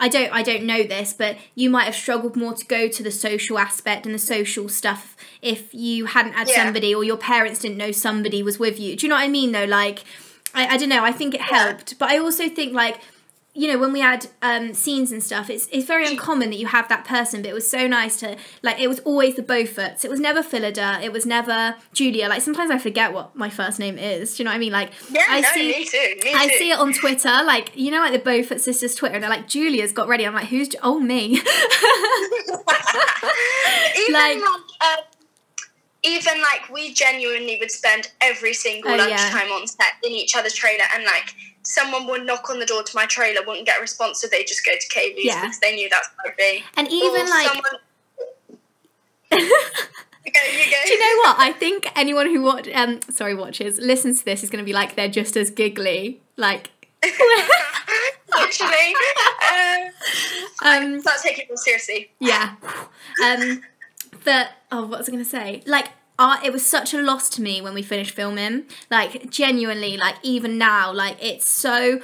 [0.00, 3.02] I don't I don't know this, but you might have struggled more to go to
[3.02, 6.62] the social aspect and the social stuff if you hadn't had Yeah.
[6.64, 8.94] somebody or your parents didn't know somebody was with you.
[8.96, 9.64] Do you know what I mean though?
[9.64, 10.04] Like
[10.54, 11.98] I, I don't know, I think it helped.
[11.98, 13.00] But I also think like
[13.58, 16.66] you know, when we had um, scenes and stuff, it's it's very uncommon that you
[16.68, 17.42] have that person.
[17.42, 18.78] But it was so nice to like.
[18.78, 20.04] It was always the Beauforts.
[20.04, 21.00] It was never Phillida.
[21.02, 22.28] It was never Julia.
[22.28, 24.36] Like sometimes I forget what my first name is.
[24.36, 24.72] Do you know what I mean?
[24.72, 25.68] Like yeah, I no, see.
[25.72, 26.14] me too.
[26.24, 26.54] Me I too.
[26.58, 29.16] see it on Twitter, like you know, like the Beaufort sisters Twitter.
[29.16, 30.24] and They're like, Julia's got ready.
[30.24, 30.68] I'm like, who's?
[30.68, 31.40] Ju- Oh, me.
[33.98, 35.04] even Like- like, um,
[36.04, 39.06] even like we genuinely would spend every single Oh, yeah.
[39.16, 41.34] lunchtime on set in each other's trailer and like
[41.70, 44.46] someone would knock on the door to my trailer wouldn't get a response so they'd
[44.46, 45.42] just go to Kaylee's Yeah.
[45.42, 47.72] because they knew that's what I'd be and even Or like, someone
[49.30, 50.76] do you go, you go.
[50.86, 51.36] you know what?
[51.38, 54.72] I think anyone who watch, um, sorry, watches, listens to this is going to be
[54.72, 56.20] like, they're just as giggly.
[56.36, 56.70] Like,
[57.02, 58.94] Literally.
[59.42, 62.10] Uh, um, start taking it more seriously.
[62.20, 62.54] yeah.
[63.24, 63.62] Um,
[64.24, 65.62] but oh, what was I going to say?
[65.66, 68.64] Like, uh, it was such a loss to me when we finished filming.
[68.90, 72.00] Like, genuinely, like even now, like it's so.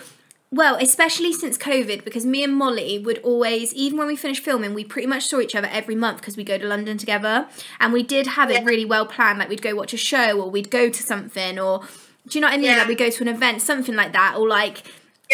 [0.53, 4.73] Well, especially since COVID, because me and Mollie would always, even when we finished filming,
[4.73, 7.49] we pretty much saw each other every month because we go to London together,
[7.81, 9.41] and we did have it really well planned.
[9.41, 11.81] Like we'd go watch a show, or we'd go to something, or
[12.29, 12.71] do you know what I mean?
[12.71, 12.79] Yeah.
[12.79, 14.85] Like we'd go to an event, something like that, or like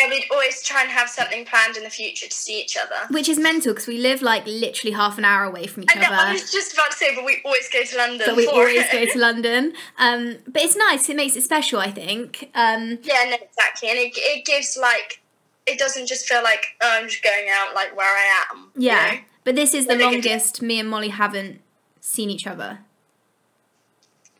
[0.00, 3.06] Yeah, we'd always try and have something planned in the future to see each other.
[3.10, 6.06] which is mental because we live like literally half an hour away from each other.
[6.06, 8.22] I know, I was just about to say, but we always go to London.
[8.26, 8.92] but we always it.
[8.92, 9.72] go to London.
[9.98, 11.08] Um, but it's nice.
[11.08, 11.78] It makes it special.
[11.80, 12.50] I think.
[12.54, 15.22] Um, Yeah, no, exactly, and it, it gives like
[15.66, 18.70] it doesn't just feel like oh, I'm just going out like where I am.
[18.74, 19.10] you yeah.
[19.12, 19.18] know?
[19.44, 21.60] But this is the Well, they could- longest me and Mollie haven't
[22.00, 22.80] seen each other.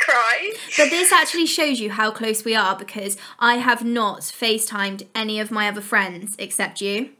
[0.00, 0.52] Cry.
[0.76, 5.38] But this actually shows you how close we are because I have not FaceTimed any
[5.40, 7.10] of my other friends except you.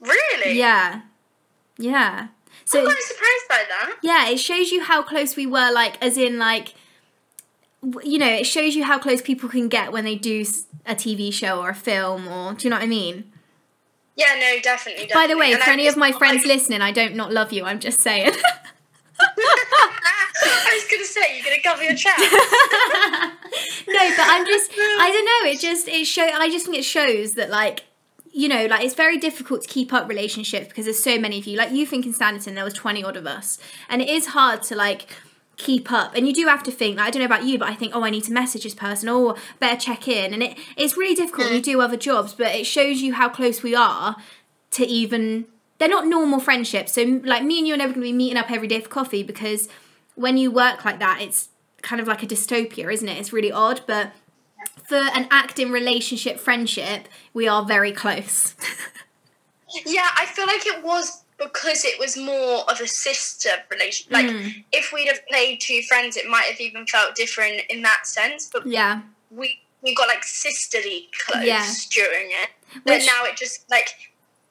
[0.00, 0.56] really?
[0.58, 1.02] Yeah.
[1.76, 2.28] Yeah.
[2.64, 3.96] So I'm quite surprised by that.
[4.02, 6.74] yeah, it shows you how close we were like as in like
[8.02, 10.44] you know, it shows you how close people can get when they do
[10.84, 13.30] a TV show or a film or do you know what I mean?
[14.16, 15.08] Yeah, no, definitely.
[15.14, 15.52] By the way.
[15.52, 17.64] And for I- any of my friends like- listening, I don't not love you.
[17.64, 18.32] I'm just saying.
[20.48, 22.22] I was gonna say you're gonna cover your tracks.
[23.86, 26.84] no, but I'm just I don't know, it just it show I just think it
[26.84, 27.84] shows that like
[28.32, 31.46] you know, like it's very difficult to keep up relationships because there's so many of
[31.46, 31.56] you.
[31.56, 33.58] Like you think in Sanditon there was 20 odd of us.
[33.88, 35.08] And it is hard to like
[35.56, 36.14] keep up.
[36.14, 37.94] And you do have to think, like, I don't know about you, but I think,
[37.94, 40.32] oh, I need to message this person or better check in.
[40.32, 41.64] And it, it's really difficult when you mm.
[41.64, 44.16] do other jobs, but it shows you how close we are
[44.72, 45.46] to even
[45.78, 46.92] they're not normal friendships.
[46.92, 49.22] So like me and you are never gonna be meeting up every day for coffee
[49.22, 49.68] because
[50.18, 51.48] when you work like that, it's
[51.82, 53.16] kind of like a dystopia, isn't it?
[53.18, 54.12] It's really odd, but
[54.86, 58.54] for an acting relationship friendship, we are very close.
[59.86, 64.08] yeah, I feel like it was because it was more of a sister relation.
[64.10, 64.64] Like Mm.
[64.72, 68.50] if we'd have played two friends, it might have even felt different in that sense.
[68.52, 69.02] But yeah.
[69.30, 71.64] we we got like sisterly close Yeah.
[71.94, 72.50] during it.
[72.84, 73.90] But now it just like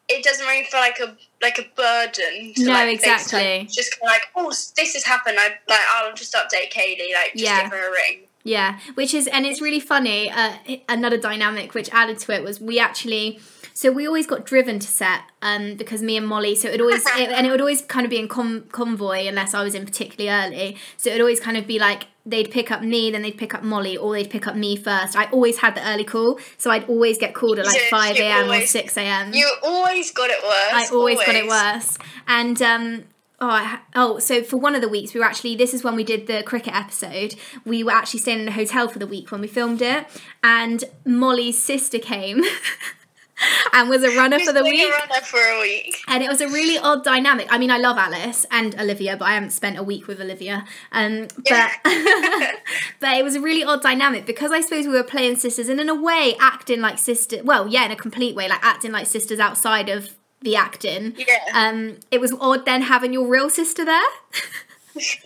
[0.10, 2.54] it doesn't really feel like a like a burden.
[2.56, 3.68] To, No, like, exactly.
[3.72, 5.38] Just kind of like, oh, this has happened.
[5.40, 7.14] I like I'll just update Kaylee.
[7.14, 7.64] Like, just Yeah.
[7.64, 8.22] give her a ring.
[8.44, 10.32] Yeah, which is, and it's really funny.
[10.32, 10.54] Uh,
[10.88, 13.42] another dynamic which added to it was we actually,
[13.78, 17.06] so we always got driven to set um, because me and Mollie, so it always,
[17.06, 19.86] it, and it would always kind of be in com- convoy unless I was in
[19.86, 20.78] particularly early.
[20.98, 23.54] So it would always kind of be like they'd pick up me, then they'd pick
[23.54, 25.16] up Mollie, or they'd pick up me first.
[25.16, 28.18] I always had the early call, so I'd always get called at like Yeah, 5
[28.18, 28.52] you a.m.
[28.52, 29.34] or 6 a.m.
[29.36, 30.74] You always got it worse.
[30.74, 32.00] I always, got it worse.
[32.28, 33.04] And um,
[33.40, 35.56] oh, I, ha- oh, so for one of the weeks, we were actually.
[35.56, 37.36] This is when we did the cricket episode.
[37.64, 40.08] We were actually staying in a hotel for the week when we filmed it,
[40.44, 42.42] and Mollie's sister came.
[43.74, 45.98] And was a runner for the week, runner for a week.
[46.08, 47.48] and it was a really odd dynamic.
[47.52, 50.66] I mean, I love Alice and Olivia, but I haven't spent a week with Olivia.
[50.92, 51.72] Um, but
[53.00, 55.80] but it was a really odd dynamic because I suppose we were playing sisters and
[55.80, 57.44] in a way acting like sisters.
[57.44, 61.16] Well, yeah, in a complete way, like acting like sisters outside of the acting.
[61.18, 61.44] Yeah.
[61.54, 64.10] Um, it was odd then having your real sister there.
[64.94, 65.18] Because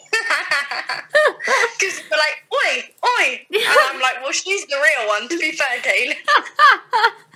[2.10, 3.45] we're like, oi, oi.
[3.54, 6.17] And I'm like, well, she's the real one, to be fair, Kaylee.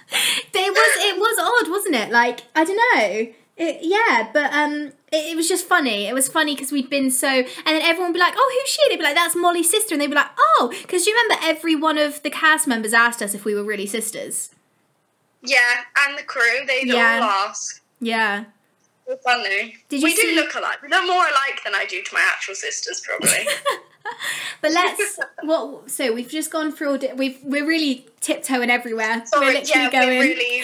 [0.10, 2.12] But it was it was odd, wasn't it?
[2.12, 3.34] Like I don't know.
[3.58, 6.08] It, yeah, but um, it, it was just funny.
[6.08, 8.70] It was funny because we'd been so, and then everyone would be like, "Oh, who's
[8.70, 11.42] she?" They'd be like, "That's Mollie's sister," and they'd be like, "Oh," because you remember
[11.46, 14.50] every one of the cast members asked us if we were really sisters.
[15.42, 17.20] Yeah, and the crew, they Yeah.
[17.22, 17.82] all ask.
[18.02, 18.46] Yeah.
[19.08, 19.78] We're funny.
[19.88, 20.82] Did you we see- do look alike.
[20.82, 23.48] We look more alike than I do to my actual sisters, probably.
[24.62, 25.90] But let's what?
[25.92, 26.90] So we've just gone through.
[26.92, 29.24] All di- we've we're really tiptoeing everywhere.
[29.26, 30.10] Sorry, we're literally yeah, going.
[30.20, 30.64] we're really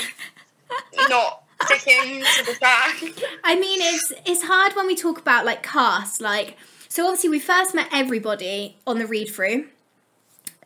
[1.09, 2.95] not sticking to the track.
[3.43, 6.21] I mean, it's it's hard when we talk about like cast.
[6.21, 9.67] Like, so obviously we first met everybody on the read through,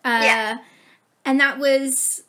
[0.04, 0.58] uh, Yeah.
[1.26, 2.24] and that was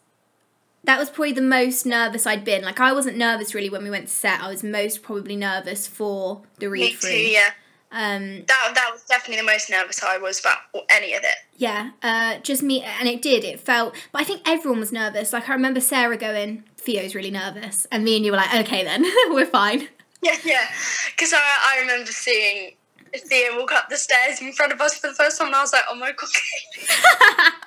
[0.84, 2.62] that was probably the most nervous I'd been.
[2.64, 4.40] Like, I wasn't nervous really when we went to set.
[4.40, 7.10] I was most probably nervous for the read through.
[7.10, 7.50] yeah.
[7.98, 10.58] Um, That, that was definitely the most nervous I was about
[10.90, 11.36] any of it.
[11.56, 13.42] yeah, uh, just me, and it did.
[13.42, 15.32] It felt, but I think everyone was nervous.
[15.32, 18.84] Like, I remember Sarah going, "Theo's really nervous," and me and you were like, "Okay,
[18.84, 19.88] then we're fine."
[20.20, 20.66] Yeah, yeah.
[21.16, 22.72] Because I, I remember seeing
[23.14, 25.62] Theo walk up the stairs in front of us for the first time, and I
[25.62, 26.28] was like, oh my god.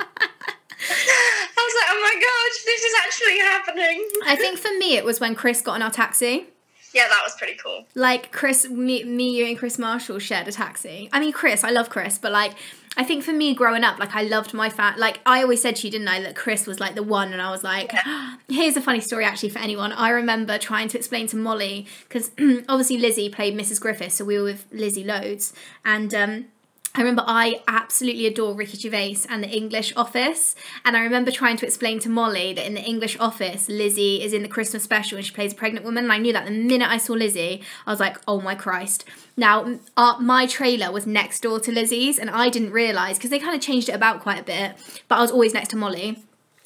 [0.81, 4.07] I was like, oh my gosh, this is actually happening.
[4.25, 6.47] I think for me, it was when Kris got in our taxi.
[6.93, 7.85] Yeah, that was pretty cool.
[7.95, 11.09] like Kris, me, me, you, and Kris Marshall shared a taxi.
[11.13, 12.53] I mean, Kris, I love Kris, but like,
[12.97, 14.97] I think for me growing up, like, I loved my fat.
[14.97, 17.41] Like, I always said to you, didn't I, that Kris was like the one, and
[17.41, 17.91] I was like,
[18.49, 19.93] here's a funny story actually for anyone.
[19.93, 22.31] I remember trying to explain to Mollie because
[22.67, 23.79] obviously Lizzie played Mrs.
[23.79, 25.53] Griffith, so we were with Lizzie loads,
[25.85, 26.45] and um.
[26.95, 31.55] I remember I absolutely adore Ricky Gervais and the English Office, and I remember trying
[31.57, 35.17] to explain to Mollie that in the English Office, Lizzie is in the Christmas special
[35.17, 36.05] and she plays a pregnant woman.
[36.05, 39.05] And I knew that the minute I saw Lizzie, I was like, "Oh my Christ!"
[39.37, 43.39] Now, uh, my trailer was next door to Lizzie's, and I didn't realize because they
[43.39, 44.75] kind of changed it about quite a bit.
[45.07, 46.23] But I was always next to Mollie.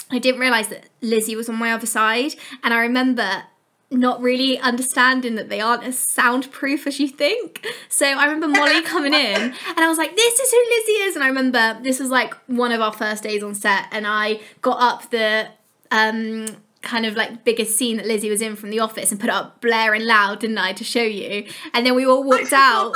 [0.09, 3.43] I didn't realize that Lizzie was on my other side, and I remember
[3.93, 7.65] not really understanding that they aren't as soundproof as you think.
[7.89, 11.15] So I remember Mollie coming in and I was like, this is who Lizzie is.
[11.15, 14.39] And I remember this was like one of our first days on set and I
[14.62, 15.47] got up the
[15.91, 16.47] um
[16.82, 19.34] kind of like biggest scene that Lizzie was in from the office and put it
[19.34, 21.47] up blaring loud, didn't I, to show you.
[21.73, 22.93] And then we all walked out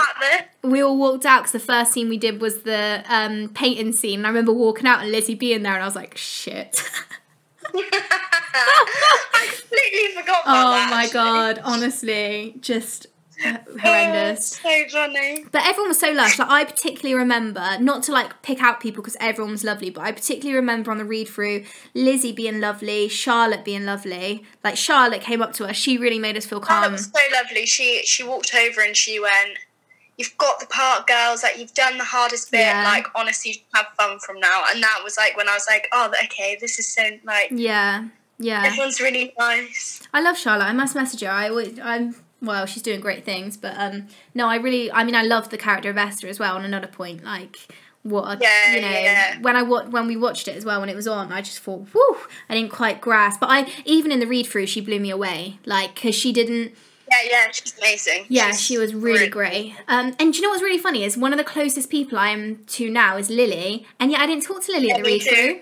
[0.63, 4.19] we all walked out because the first scene we did was the um, painting scene.
[4.19, 6.83] And I remember walking out and Lizzie being there, and I was like, "Shit!"
[7.73, 10.89] I completely forgot about oh that.
[10.91, 11.13] my actually.
[11.13, 11.61] god!
[11.63, 13.07] Honestly, just
[13.45, 14.47] uh, Oh, horrendous.
[14.47, 15.45] so funny.
[15.51, 16.39] But everyone was so lush.
[16.39, 20.01] Like I particularly remember, not to like pick out people because everyone was lovely, but
[20.01, 24.43] I particularly remember on the read through Lizzie being lovely, Charlotte being lovely.
[24.63, 26.91] Like Charlotte came up to us, she really made us feel Charlotte calm.
[26.93, 27.65] was so lovely.
[27.67, 29.59] She she walked over and she went,
[30.17, 31.43] "You've got the part, girls.
[31.43, 32.61] Like you've done the hardest bit.
[32.61, 32.83] Yeah.
[32.83, 36.11] Like honestly, have fun from now." And that was like when I was like, "Oh,
[36.25, 38.05] okay, this is so like Yeah,
[38.39, 38.63] yeah.
[38.65, 40.65] everyone's really nice." I love Charlotte.
[40.65, 41.29] I must message her.
[41.29, 41.79] I would.
[41.79, 42.15] I'm.
[42.39, 44.91] Well, she's doing great things, but um, no, I really.
[44.91, 46.55] I mean, I love the character of Esther as well.
[46.55, 47.57] On another point, like
[48.03, 49.39] what a, Yeah, you know, yeah.
[49.41, 51.59] when I wa- when we watched it as well when it was on, I just
[51.59, 53.39] thought, whew, I didn't quite grasp.
[53.39, 55.57] But I even in the read through, she blew me away.
[55.65, 56.73] Like because she didn't.
[57.09, 58.25] Yeah, yeah, she's amazing.
[58.27, 59.75] Yeah, She's she was really great.
[59.87, 62.29] Um, and do you know what's really funny is one of the closest people I
[62.29, 65.21] am to now is Lily, and yet I didn't talk to Lily at the read
[65.21, 65.59] through.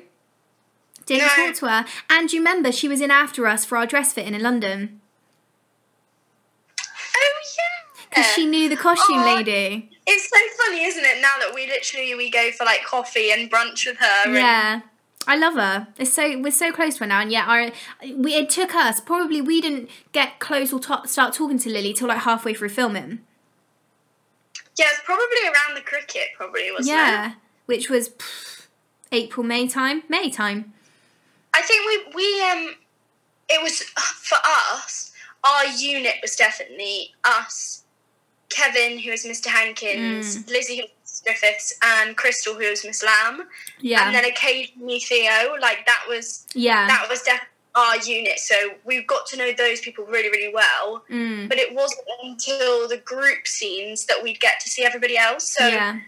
[1.05, 1.45] Didn't No.
[1.45, 1.85] talk to her.
[2.09, 4.99] And you remember she was in after us for our dress fitting in London
[7.15, 7.99] Oh yeah.
[8.09, 9.35] because she knew the costume Aw.
[9.35, 9.91] lady.
[10.07, 11.21] It's so funny, isn't it?
[11.21, 14.23] Now that we literally we go for like coffee and brunch with her.
[14.25, 14.81] and- Yeah.
[15.27, 15.87] I love her.
[15.97, 17.71] It's so we're so close to her now, and yet our
[18.15, 21.93] we it took us probably we didn't get close or ta- start talking to Lily
[21.93, 23.19] till like halfway through filming.
[24.77, 27.37] Yeah, it's probably around the cricket, probably wasn't yeah, it?
[27.65, 28.67] which was pff,
[29.11, 30.73] April May time, May time.
[31.53, 32.75] I think we we um,
[33.49, 34.37] it was for
[34.73, 35.11] us.
[35.43, 37.83] Our unit was definitely us,
[38.49, 39.47] Kevin, who was Mr.
[39.47, 40.49] Hankins, Mm.
[40.49, 40.91] Lizzie, who was
[41.25, 43.45] Griffiths, and Crystal, who was Miss Lambe,
[43.79, 45.55] Yeah, and then occasionally Theo.
[45.59, 48.39] Like that was yeah, that was definitely our unit.
[48.39, 51.03] So we got to know those people really, really well.
[51.09, 55.43] mm, But it wasn't until the group scenes that we'd get to see everybody else.
[55.57, 55.99] So yeah,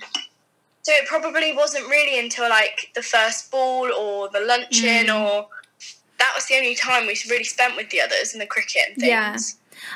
[0.84, 5.20] so it probably wasn't really until like the first ball or the luncheon Mm.
[5.20, 5.50] or
[6.20, 8.96] that was the only time we really spent with the others in the cricket and
[8.98, 9.08] things.
[9.10, 9.38] Yeah.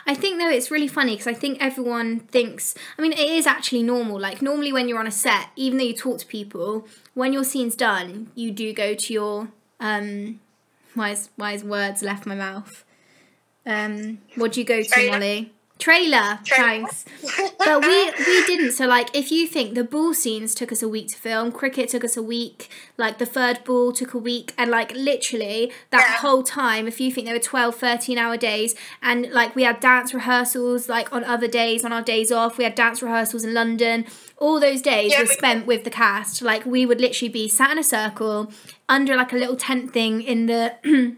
[0.05, 2.75] I think though it's really funny because I think everyone thinks.
[2.97, 4.19] I mean, it is actually normal.
[4.19, 7.43] Like normally when you're on a set, even though you talk to people, when your
[7.43, 10.39] scene's done, you do go to your um.
[10.93, 12.83] Why is why is words left my mouth?
[13.65, 15.53] Um, what do you go to, Mollie?
[15.81, 16.39] Trailer.
[16.45, 16.87] Trailer.
[16.87, 17.05] Thanks.
[17.57, 18.71] But we we didn't.
[18.73, 21.89] So like, if you think the ball scenes took us a week to film, cricket
[21.89, 26.05] took us a week, like the third ball took a week, and like literally that
[26.07, 26.17] Yeah.
[26.17, 29.79] whole time, if you think there were 12, 13 hour days, and like we had
[29.79, 33.53] dance rehearsals like on other days, on our days off, we had dance rehearsals in
[33.53, 34.05] London.
[34.37, 36.41] All those days Yeah, were spent with the cast.
[36.43, 38.51] Like we would literally be sat in a circle
[38.87, 40.75] under like a little tent thing in the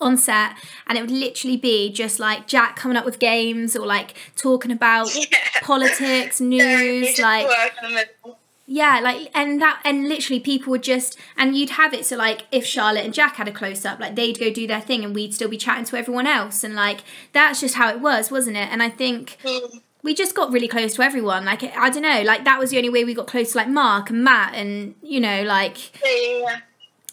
[0.00, 0.56] on set
[0.86, 4.70] and it would literally be just like Jack coming up with games or like talking
[4.70, 5.38] about Yeah.
[5.62, 8.38] politics, news, like work in the middle.
[8.66, 12.42] yeah, like and that and literally people would just and you'd have it so like
[12.50, 15.14] if Charlotte and Jack had a close up, like they'd go do their thing and
[15.14, 17.00] we'd still be chatting to everyone else and like
[17.32, 18.68] that's just how it was, wasn't it?
[18.70, 19.80] And I think Mm.
[20.02, 21.44] we just got really close to everyone.
[21.44, 23.68] Like I don't know, like that was the only way we got close to like
[23.68, 26.56] Mark and Matt and you know like Yeah, yeah, yeah.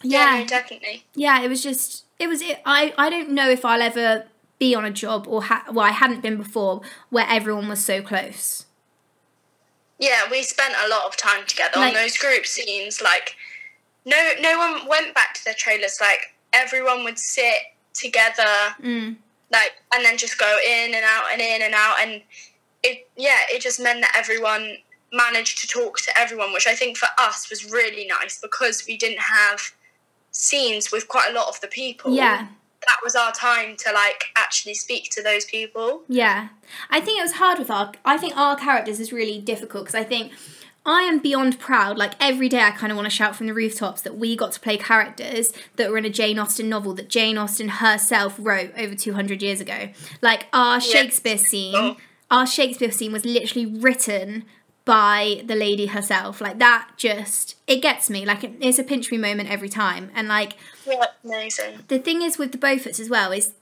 [0.03, 1.05] yeah, Yeah, no, definitely.
[1.15, 4.25] yeah, it was just it was it, I I don't know if I'll ever
[4.59, 8.01] be on a job or ha- well I hadn't been before where everyone was so
[8.01, 8.65] close.
[9.99, 13.01] Yeah, we spent a lot of time together Like- on those group scenes.
[13.01, 13.35] Like,
[14.05, 15.99] no, no one went back to their trailers.
[16.01, 17.59] Like, everyone would sit
[17.93, 19.17] together, Mm.
[19.51, 22.21] like, and then just go in and out and in and out, and
[22.81, 24.77] it, yeah, it just meant that everyone
[25.13, 28.97] managed to talk to everyone, which I think for us was really nice because we
[28.97, 29.71] didn't have
[30.33, 32.13] scenes with quite a lot of the people.
[32.13, 32.47] Yeah.
[32.85, 36.03] that was our time to like actually speak to those people.
[36.09, 36.49] Yeah,
[36.89, 37.93] I think it was hard with our.
[38.03, 40.33] I think our characters is really difficult because I think
[40.85, 41.97] I am beyond proud.
[41.97, 44.51] Like every day, I kind of want to shout from the rooftops that we got
[44.51, 48.71] to play characters that were in a Jane Austen novel that Jane Austen herself wrote
[48.77, 49.89] over two hundred years ago.
[50.21, 51.95] Like our Shakespeare scene, Oh.
[52.29, 54.43] our Shakespeare scene was literally written
[54.85, 56.41] by the lady herself.
[56.41, 58.25] Like that, just it gets me.
[58.25, 60.53] Like it- it's a pinch me moment every time, and like
[60.85, 61.79] Yeah, amazing.
[61.87, 63.53] the thing is with the Beauforts as well is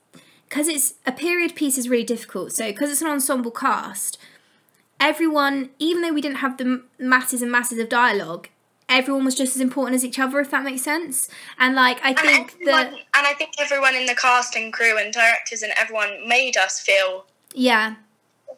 [0.49, 2.51] because it's a period piece is really difficult.
[2.53, 4.17] So because it's an ensemble cast,
[4.99, 8.49] everyone, even though we didn't have the masses and masses of dialogue,
[8.89, 10.39] everyone was just as important as each other.
[10.39, 11.29] If that makes sense.
[11.57, 14.73] And like I And think everyone, that and I think everyone in the cast and
[14.73, 17.95] crew and directors and everyone made us feel yeah,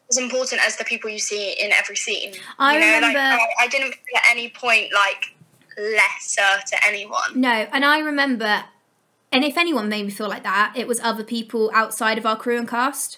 [0.09, 2.33] as important as the people you see in every scene.
[2.59, 5.35] I you know, remember- like I, I didn't feel at any point like
[5.77, 7.21] lesser to anyone.
[7.35, 8.65] no, and I remember,
[9.31, 12.35] and if anyone made me feel like that, it was other people outside of our
[12.35, 13.17] crew and cast.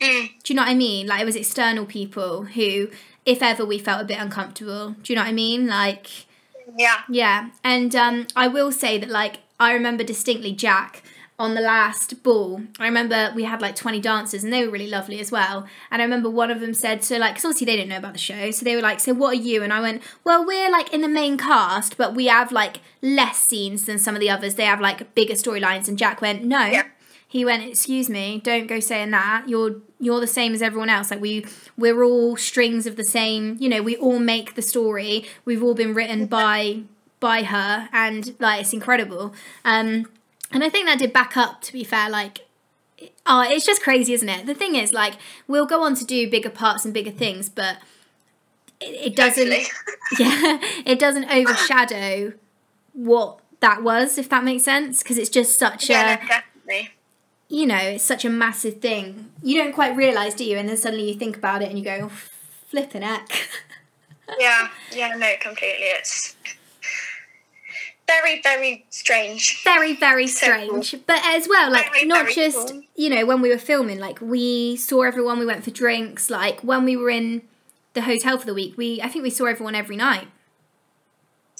[0.00, 1.06] Mm, Do you know what I mean?
[1.08, 2.88] Like it was external people who,
[3.26, 4.94] if ever, we felt a bit uncomfortable.
[5.02, 5.66] Do you know what I mean?
[5.66, 6.06] Like.
[6.76, 7.00] yeah.
[7.10, 11.02] Yeah, and um, I will say that like I remember distinctly Jack
[11.38, 12.62] on the last ball.
[12.80, 15.66] I remember we had like twenty dancers and they were really lovely as well.
[15.90, 18.14] And I remember one of them said so like because obviously they didn't know about
[18.14, 19.62] the show, so they were like, so what are you?
[19.62, 23.38] And I went, well, we're like in the main cast, but we have like less
[23.38, 24.56] scenes than some of the others.
[24.56, 25.88] They have like bigger storylines.
[25.88, 26.64] And Jack went, no.
[26.66, 26.84] Yeah.
[27.30, 29.48] He went, excuse me, don't go saying that.
[29.48, 31.10] You're you're the same as everyone else.
[31.10, 31.44] Like we
[31.76, 33.58] we're all strings of the same.
[33.60, 35.26] You know, we all make the story.
[35.44, 36.84] We've all been written by
[37.20, 39.34] by her, and like it's incredible.
[39.64, 40.06] Um,
[40.52, 41.62] and I think that did back up.
[41.62, 42.46] To be fair, like.
[43.26, 44.46] Oh, it's just crazy, isn't it?
[44.46, 45.14] The thing is, like,
[45.46, 47.76] we'll go on to do bigger parts and bigger things, but
[48.80, 49.48] it, it doesn't.
[50.18, 52.32] Yeah, it doesn't overshadow
[52.94, 56.90] what that was, if that makes sense, because it's just such yeah, a no, definitely.
[57.48, 59.30] you know, it's such a massive thing.
[59.42, 60.56] You don't quite realise, do you?
[60.56, 62.12] And then suddenly you think about it and you go, oh,
[62.66, 63.28] flipping heck.
[64.38, 65.86] Yeah, yeah, no, completely.
[65.86, 66.36] It's
[68.08, 69.62] very, very strange.
[69.62, 70.96] very, very So strange.
[71.06, 72.82] But as well, like, Very, not very just, cool.
[72.96, 76.28] you know, when we were filming, like, we saw everyone, we went for drinks.
[76.30, 77.42] Like, when we were in
[77.94, 80.26] the hotel for the week, we, I think we saw everyone every night.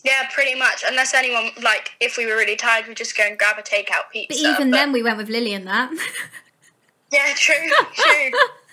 [0.05, 0.83] Yeah, pretty much.
[0.89, 4.11] Unless anyone like, if we were really tired, we'd just go and grab a takeout
[4.13, 4.43] pizza.
[4.43, 5.91] But even then, we went with Lily and that.
[7.13, 7.55] yeah, true,
[7.95, 8.31] true.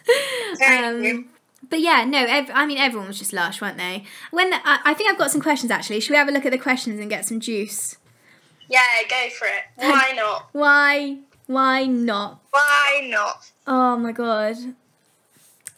[0.59, 1.19] Very true.
[1.19, 1.29] um,
[1.69, 4.03] but yeah, no, ev- I mean everyone was just lush, weren't they?
[4.31, 5.99] When the, I, I think I've got some questions actually.
[5.99, 7.97] Should we have a look at the questions and get some juice?
[8.69, 9.63] Yeah, go for it.
[9.75, 10.49] Why not?
[10.51, 11.17] Why?
[11.47, 12.39] Why not?
[12.51, 13.51] Why not?
[13.67, 14.55] Oh my god!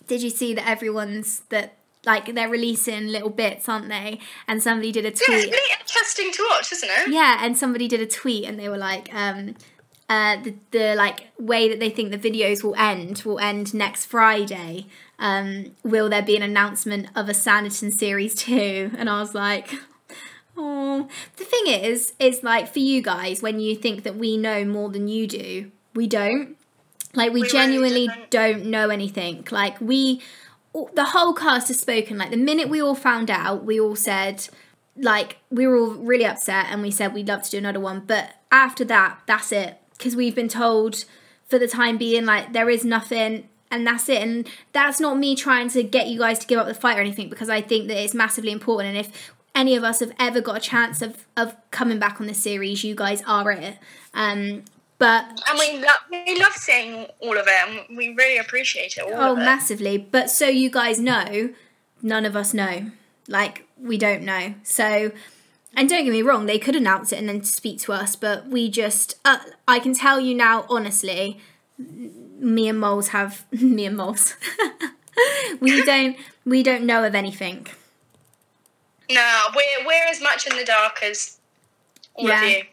[0.07, 4.19] Did you see that everyone's that like they're releasing little bits, aren't they?
[4.47, 5.27] And somebody did a tweet.
[5.27, 7.09] Yeah, it's really interesting to watch, isn't it?
[7.09, 9.55] Yeah, and somebody did a tweet and they were like, um,
[10.09, 14.05] uh, the, the like way that they think the videos will end will end next
[14.05, 14.87] Friday.
[15.19, 18.91] Um, will there be an announcement of a Sanditon series two?
[18.97, 19.73] And I was like,
[20.55, 21.07] oh.
[21.37, 24.89] The thing is, is like for you guys, when you think that we know more
[24.89, 26.55] than you do, we don't.
[27.13, 28.29] Like we, We really genuinely don't.
[28.29, 29.47] don't know anything.
[29.49, 30.21] Like we,
[30.93, 32.17] the whole cast has spoken.
[32.17, 34.47] Like the minute we all found out, we all said,
[34.99, 37.99] like we were all really upset and we said we'd love to do another one
[38.07, 41.05] but after that that's it because we've been told
[41.45, 45.35] for the time being like there is nothing and that's it and that's not me
[45.35, 47.87] trying to get you guys to give up the fight or anything because i think
[47.87, 51.25] that it's massively important and if any of us have ever got a chance of
[51.35, 53.77] of coming back on this series you guys are it
[54.13, 54.63] um
[54.99, 59.03] but And we love we love seeing all of it, and we really appreciate it.
[59.03, 59.45] All Oh, it.
[59.45, 59.95] massively.
[59.99, 61.53] But so you guys know,
[62.01, 62.89] none of us know.
[63.27, 64.55] Like, we don't know.
[64.63, 65.11] So,
[65.75, 68.47] and don't get me wrong, they could announce it and then speak to us, but
[68.47, 69.37] we just, uh,
[69.67, 71.39] I can tell you now, honestly,
[72.39, 74.35] me and Moles have, me and Moles,
[75.59, 76.15] we don't,
[76.45, 77.67] we don't know of anything.
[79.09, 81.37] No, we're we're as much in the dark as
[82.13, 82.43] all Yeah.
[82.43, 82.63] of you.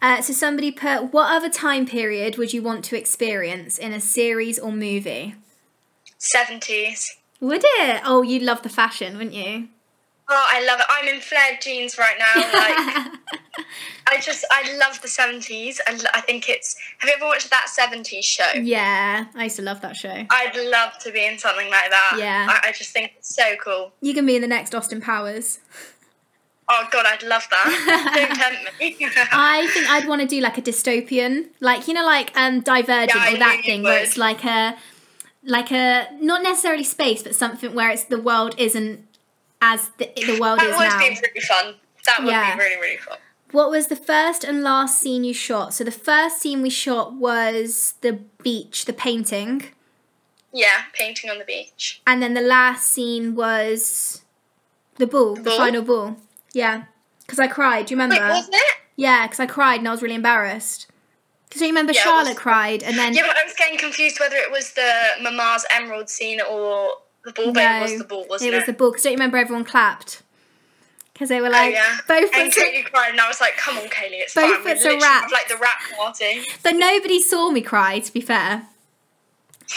[0.00, 4.00] Uh, so somebody put, what other time period would you want to experience in a
[4.00, 5.34] series or movie?
[6.18, 7.08] Seventies.
[7.40, 8.02] Would it?
[8.04, 9.68] Oh, you'd love the fashion, wouldn't you?
[10.28, 10.86] Oh, I love it.
[10.88, 12.34] I'm in flared jeans right now.
[12.52, 13.12] Like,
[14.12, 15.80] I just, I love the seventies.
[15.86, 16.76] I, I think it's.
[16.98, 18.50] Have you ever watched that seventies show?
[18.54, 20.24] yeah, I used to love that show.
[20.30, 22.16] I'd love to be in something like that.
[22.18, 22.46] Yeah.
[22.48, 23.92] I, I just think it's so cool.
[24.00, 25.60] You can be in the next Austin Powers.
[26.68, 28.12] Oh God, I'd love that.
[28.14, 28.96] Don't tempt me.
[29.32, 33.14] I think I'd want to do like a dystopian, like you know, like um Divergent
[33.14, 34.76] Yeah, or that thing where it's like a,
[35.44, 39.04] like a not necessarily space, but something where it's the world isn't
[39.60, 41.74] as the, the world that is would be really fun.
[42.06, 42.54] That would Yeah.
[42.54, 43.18] be really really fun.
[43.52, 45.74] What was the first and last scene you shot?
[45.74, 49.64] So the first scene we shot was the beach, the painting,
[50.52, 52.00] Yeah, painting on the beach.
[52.06, 54.22] and then the last scene was
[54.96, 55.56] the ball, the Ball?
[55.58, 56.16] final ball.
[56.52, 56.84] Yeah,
[57.20, 57.86] because I cried.
[57.86, 58.22] Do you remember?
[58.24, 58.76] Wait, wasn't it?
[58.96, 60.86] Yeah, because I cried and I was really embarrassed.
[61.48, 64.18] Because you remember Yeah, Charlotte was- cried and then Yeah, but I was getting confused
[64.18, 64.90] whether it was the
[65.20, 66.94] Mama's Emerald scene or
[67.24, 67.52] the ball.
[67.52, 68.56] But it was the ball, wasn't it it?
[68.56, 68.90] was the ball.
[68.90, 70.22] Because don't you remember everyone clapped?
[71.22, 71.98] Because they were like, oh yeah.
[72.08, 74.64] both and Katie cried, and I was like, "Come on, Kaylee, it's Both fine.
[74.64, 75.32] We foots are literally have, wrapped.
[75.32, 78.66] like the wrap party." But nobody saw me cry, to be fair.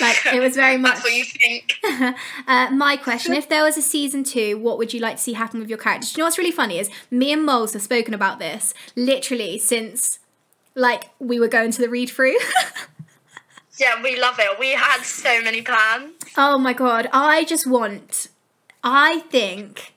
[0.01, 0.93] Like, it was very much.
[1.03, 1.73] That's what you think.
[2.47, 5.33] uh, my question if there was a season two, what would you like to see
[5.33, 6.13] happen with your characters?
[6.13, 9.59] Do you know what's really funny is me and Moles have spoken about this literally
[9.59, 10.17] since
[10.73, 12.37] like we were going to the read through.
[13.77, 14.59] Yeah, we love it.
[14.59, 16.13] We had so many plans.
[16.37, 18.29] Oh my god, I just want.
[18.83, 19.94] I think.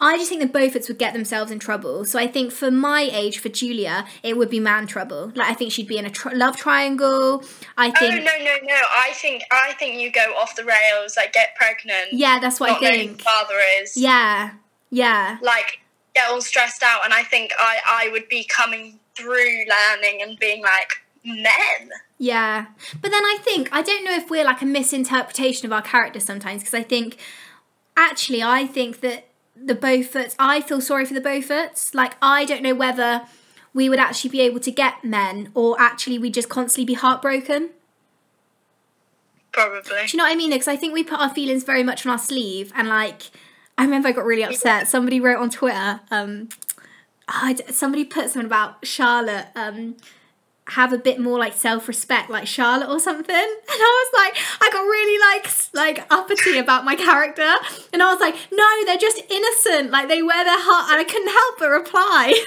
[0.00, 2.04] I just think the Beauforts would get themselves in trouble.
[2.04, 5.32] So I think for my age, for Julia, it would be man trouble.
[5.34, 7.42] Like I think she'd be in a tr- love triangle.
[7.76, 8.24] I Oh think.
[8.24, 8.80] no, no, no!
[8.96, 12.12] I think I think you go off the rails, like get pregnant.
[12.12, 13.22] Yeah, that's what I think.
[13.22, 13.96] father is.
[13.96, 14.52] Yeah,
[14.90, 15.80] yeah, Like
[16.14, 20.38] get all stressed out, and I think I I would be coming through learning and
[20.38, 21.90] being like men.
[22.18, 22.66] yeah.
[23.02, 26.20] But then I think I don't know if we're like a misinterpretation of our character
[26.20, 27.16] sometimes because I think
[27.96, 29.27] actually I think that
[29.64, 30.34] the Beauforts.
[30.38, 31.94] I feel sorry for the Beauforts.
[31.94, 33.22] Like I don't know whether
[33.74, 37.70] we would actually be able to get men or actually we'd just constantly be heartbroken.
[39.52, 39.80] Probably.
[40.06, 40.50] Do you know what I mean?
[40.50, 43.22] Because I think we put our feelings very much on our sleeve, and like,
[43.76, 44.88] I remember I got really upset.
[44.88, 46.48] Somebody wrote on Twitter, um,
[47.26, 49.96] I d somebody put something about Charlotte, um,
[50.68, 54.36] have a bit more like self respect, like Charlotte or something, and I was like,
[54.60, 57.50] I got really like like uppity about my character,
[57.92, 61.04] and I was like, no, they're just innocent, like they wear their heart, and I
[61.04, 62.34] couldn't help but reply.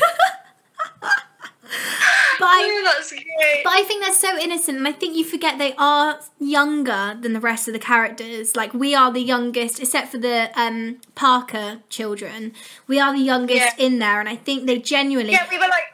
[2.39, 5.74] but I, Oh, but I think they're so innocent, and I think you forget they
[5.78, 8.55] are younger than the rest of the characters.
[8.55, 12.53] Like we are the youngest, except for the um, Parker children.
[12.88, 13.86] We are the youngest Yeah.
[13.86, 15.86] in there, and I think they genuinely yeah, we were like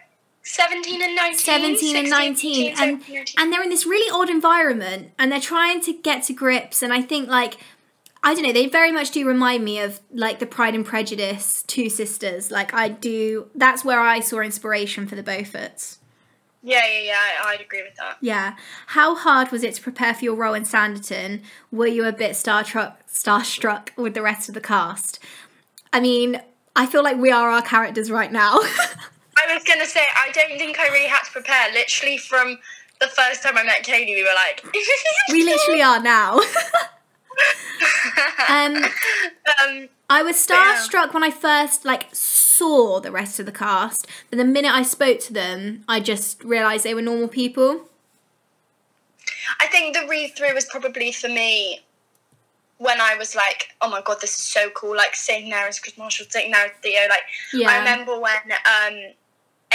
[0.47, 1.37] seventeen and nineteen.
[1.37, 3.35] 17 and 19 18, and 17, 19.
[3.37, 6.93] and they're in this really odd environment and they're trying to get to grips and
[6.93, 7.57] i think like
[8.23, 11.63] I don't know, they very much do remind me of like the Pride and Prejudice
[11.63, 12.51] two sisters.
[12.51, 15.99] Like I do that's where I saw inspiration for the Beauforts.
[16.63, 17.19] Yeah, yeah, yeah.
[17.43, 18.17] I, I'd agree with that.
[18.19, 18.55] Yeah.
[18.87, 21.41] How hard was it to prepare for your role in Sanditon?
[21.71, 25.19] Were you a bit starstruck starstruck with the rest of the cast?
[25.93, 26.41] I mean,
[26.75, 28.59] I feel like we are our characters right now.
[29.37, 31.71] I was gonna say I don't think I really had to prepare.
[31.73, 32.57] Literally from
[32.99, 34.65] the first time I met Katie, we were like,
[35.31, 36.37] we literally are now.
[38.49, 40.77] um, um, I was yeah.
[40.77, 44.83] starstruck when I first like saw the rest of the cast, but the minute I
[44.83, 47.81] spoke to them, I just realised they were normal people.
[49.59, 51.81] I think the read through was probably for me
[52.79, 54.95] when I was like, oh my god, this is so cool.
[54.95, 57.07] Like sitting there as Kris Marshall, sitting there as Theo.
[57.09, 57.23] Like
[57.53, 57.69] Yeah.
[57.69, 59.13] I remember when um,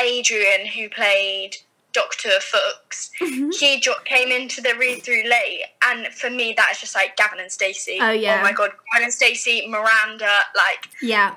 [0.01, 1.57] Adrian, who played
[1.93, 3.51] Doctor Fuchs, Mm-hmm.
[3.51, 7.17] he jo- came into the read through late, and for me that is just like
[7.17, 7.99] Gavin and Stacey.
[8.01, 8.39] Oh, yeah.
[8.39, 11.35] Oh my god, Gavin and Stacey, Miranda, like Yeah.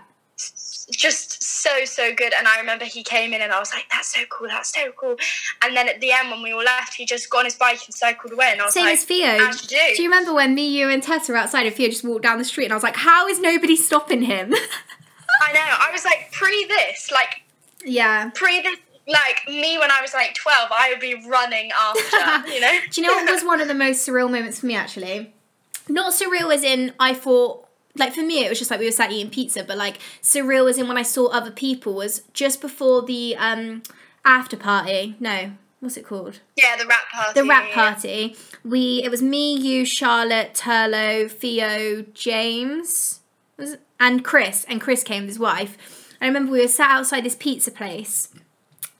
[0.91, 2.33] just so so good.
[2.37, 4.91] And I remember he came in, and I was like, that's so cool, that's so
[4.97, 5.15] cool.
[5.63, 7.79] And then at the end, when we all left, he just got on his bike
[7.85, 9.37] and cycled away, and I was Same like, as Theo.
[9.67, 9.95] do.
[9.95, 12.37] Do you remember when me, you, and Tessa were outside and Theo just walked down
[12.37, 14.53] the street and I was like, how is nobody stopping him?
[15.41, 15.59] I know.
[15.61, 17.41] I was like, pre this, like
[17.85, 18.29] yeah.
[18.33, 18.77] pre this,
[19.07, 22.49] like me when I was like twelve, I would be running after.
[22.53, 22.79] you know.
[22.91, 25.33] Do you know what was one of the most surreal moments for me actually?
[25.87, 28.91] Not surreal as in I thought like for me it was just like we were
[28.91, 32.61] sat eating pizza, but like surreal as in when I saw other people was just
[32.61, 33.83] before the um
[34.23, 35.15] after party.
[35.19, 36.39] No, what's it called?
[36.55, 37.39] yeah, the wrap party.
[37.39, 38.35] The wrap party.
[38.63, 43.21] We it was me, you, Charlotte, Turlough, Theo, James,
[43.99, 44.65] and Kris.
[44.67, 45.77] And Kris came with his wife.
[46.21, 48.29] I remember we were sat outside this pizza place,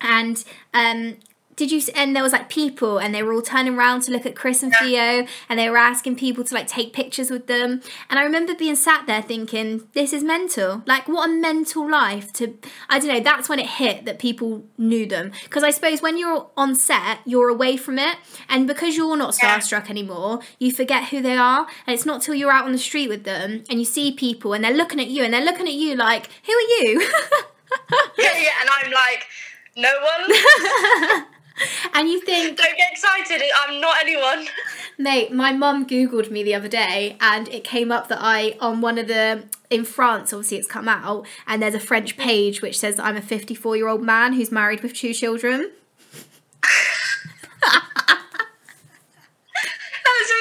[0.01, 0.43] and
[0.74, 1.18] um,
[1.56, 1.82] did you?
[1.95, 4.64] And there was like people, and they were all turning around to look at Kris
[4.64, 7.82] and Theo, and they were asking people to like take pictures with them.
[8.10, 10.84] And I remember being sat there thinking, "This is mental.
[10.86, 12.58] Like, what a mental life to."
[12.89, 13.20] I don't know.
[13.20, 17.20] That's when it hit that people knew them because I suppose when you're on set,
[17.26, 18.18] you're away from it,
[18.49, 22.36] and because you're not starstruck anymore, you forget who they are, and it's not till
[22.36, 25.08] you're out on the street with them and you see people and they're looking at
[25.08, 27.10] you and they're looking at you like, "Who are you?"
[28.18, 29.26] Yeah, yeah, and I'm like,
[29.76, 31.26] no one.
[31.93, 33.41] and you think, Don't get excited.
[33.62, 34.47] I'm not anyone.
[34.97, 38.82] Mate, my mum Googled me the other day and it came up that I, on
[38.82, 42.78] one of the, in France, obviously it's come out, and there's a French page which
[42.80, 45.72] says I'm a 54 year old man who's married with two children.
[50.03, 50.32] That was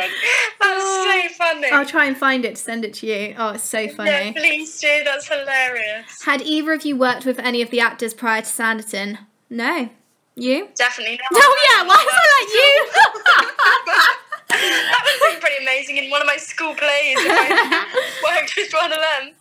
[0.00, 0.16] amazing.
[0.60, 1.22] That's Oh.
[1.28, 1.68] so funny.
[1.70, 3.34] I'll try and find it to send it to you.
[3.36, 4.32] Oh, it's so Yeah, funny.
[4.32, 5.02] please do.
[5.04, 6.22] That's hilarious.
[6.24, 9.18] Had either of you worked with any of the actors prior to Sanditon?
[9.50, 9.90] No.
[10.34, 10.68] You?
[10.74, 11.42] Definitely not.
[11.42, 14.12] Oh, yeah, why was I like you?
[14.48, 17.16] that would have been pretty amazing in one of my school plays.
[17.18, 17.86] If I
[18.40, 19.34] worked with one of them.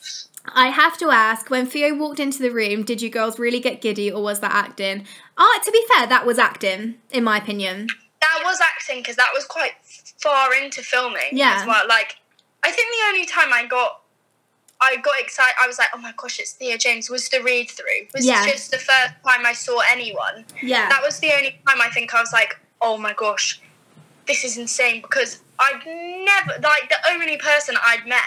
[0.53, 3.79] I have to ask, when Theo walked into the room, did you girls really get
[3.81, 5.05] giddy or was that acting?
[5.37, 7.87] Oh, to be fair, that was acting, in my opinion.
[8.21, 9.73] That was acting because that was quite
[10.19, 11.57] far into filming Yeah.
[11.61, 11.87] as well.
[11.87, 12.15] Like,
[12.63, 14.00] I think the only time I got,
[14.81, 15.53] I got excited.
[15.61, 18.07] I was like, "Oh my gosh, it's Theo James!" Was the read through?
[18.13, 18.45] Was Yeah.
[18.47, 20.45] just the first time I saw anyone.
[20.61, 20.89] Yeah.
[20.89, 23.61] That was the only time I think I was like, "Oh my gosh,
[24.27, 28.21] this is insane!" Because I'd never like the only person I'd met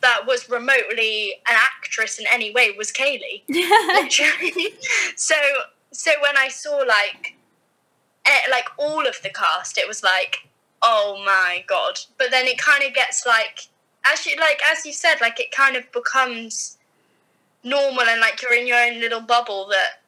[0.00, 3.42] that was remotely an actress in any way was Kaylee.
[3.48, 4.74] literally.
[5.16, 5.34] so
[5.92, 7.34] so when I saw like
[8.24, 10.48] eh, like all of the cast, it was like,
[10.82, 11.98] oh my god.
[12.18, 13.66] But then it kind of gets like
[14.10, 16.78] as you like as you said, like it kind of becomes
[17.64, 20.00] normal and like you're in your own little bubble that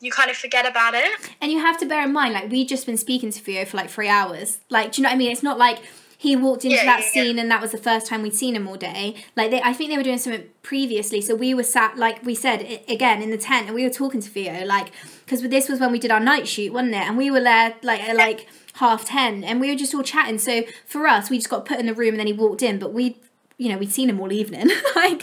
[0.00, 1.10] you kind of forget about it.
[1.40, 3.76] And you have to bear in mind, like, we've just been speaking to Theo for
[3.76, 4.60] like three hours.
[4.70, 5.32] Like, do you know what I mean?
[5.32, 5.80] It's not like
[6.16, 7.10] he walked into Yeah, that yeah, yeah.
[7.24, 9.16] scene and that was the first time we'd seen him all day.
[9.36, 11.20] Like, they, I think they were doing something previously.
[11.20, 13.90] So we were sat, like we said, i- again, in the tent and we were
[13.90, 14.92] talking to Theo, like,
[15.24, 17.02] because this was when we did our night shoot, wasn't it?
[17.02, 18.46] And we were there, like, like
[18.78, 20.38] half 10 and we were just all chatting.
[20.38, 22.78] So for us, we just got put in the room and then he walked in,
[22.78, 23.16] but we,
[23.56, 24.68] you know, we'd seen him all evening.
[24.96, 25.22] like,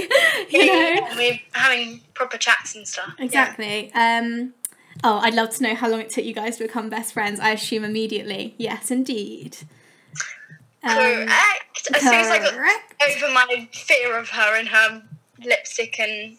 [0.50, 1.08] you know.
[1.16, 3.14] we're having proper chats and stuff.
[3.20, 3.92] Exactly.
[3.94, 4.54] Um,
[5.04, 7.40] oh, I'd love to know how long it took you guys to become best friends.
[7.40, 8.56] I assume immediately.
[8.58, 9.58] Yes, indeed.
[10.84, 11.90] Um, Correct.
[11.94, 15.04] As soon as I got over my fear of her and her
[15.44, 16.38] lipstick and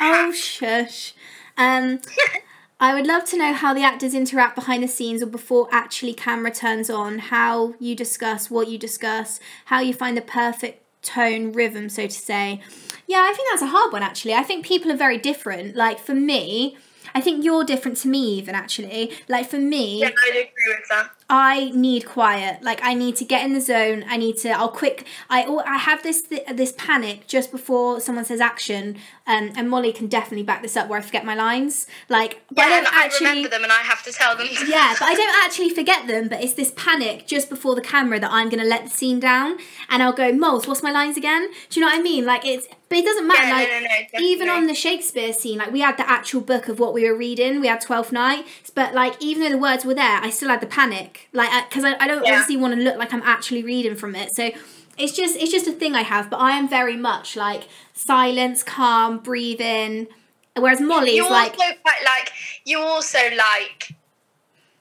[0.00, 1.14] Oh, shush.
[1.56, 2.00] Um,
[2.80, 6.12] I would love to know how the actors interact behind the scenes or before actually
[6.12, 7.18] camera turns on.
[7.18, 9.40] How you discuss what you discuss.
[9.66, 12.60] How you find the perfect tone, rhythm, so to say.
[13.06, 14.02] Yeah, I think that's a hard one.
[14.02, 15.76] Actually, I think people are very different.
[15.76, 16.76] Like for me.
[17.16, 19.12] I think you're different to me, even actually.
[19.28, 21.10] Like for me, yeah, I'd agree with that.
[21.30, 22.62] I need quiet.
[22.62, 24.04] Like I need to get in the zone.
[24.08, 24.50] I need to.
[24.50, 25.06] I'll quick.
[25.30, 26.22] I I have this
[26.52, 28.96] this panic just before someone says action.
[29.26, 31.86] Um, and Mollie can definitely back this up where I forget my lines.
[32.10, 33.26] Like, Yeah, I don't I actually.
[33.28, 34.48] remember them and I have to tell them.
[34.66, 36.28] Yeah, but I don't actually forget them.
[36.28, 39.56] But it's this panic just before the camera that I'm gonna let the scene down,
[39.88, 41.48] and I'll go, Moles, what's my lines again?
[41.70, 42.26] Do you know what I mean?
[42.26, 43.46] Like it's, but it doesn't matter.
[43.46, 46.68] Yeah, like no, no, even on the Shakespeare scene, like we had the actual book
[46.68, 47.60] of what we were reading.
[47.60, 50.60] We had Twelfth Night, but like even though the words were there, I still had
[50.60, 51.28] the panic.
[51.32, 52.32] Like because I, I don't Yeah.
[52.32, 54.34] obviously want to look like I'm actually reading from it.
[54.34, 54.50] So
[54.98, 56.30] it's just it's just a thing I have.
[56.30, 60.08] But I am very much like silence, calm, breathing.
[60.56, 60.62] in.
[60.62, 62.30] Whereas Mollie's you like also quite like
[62.64, 63.92] you also like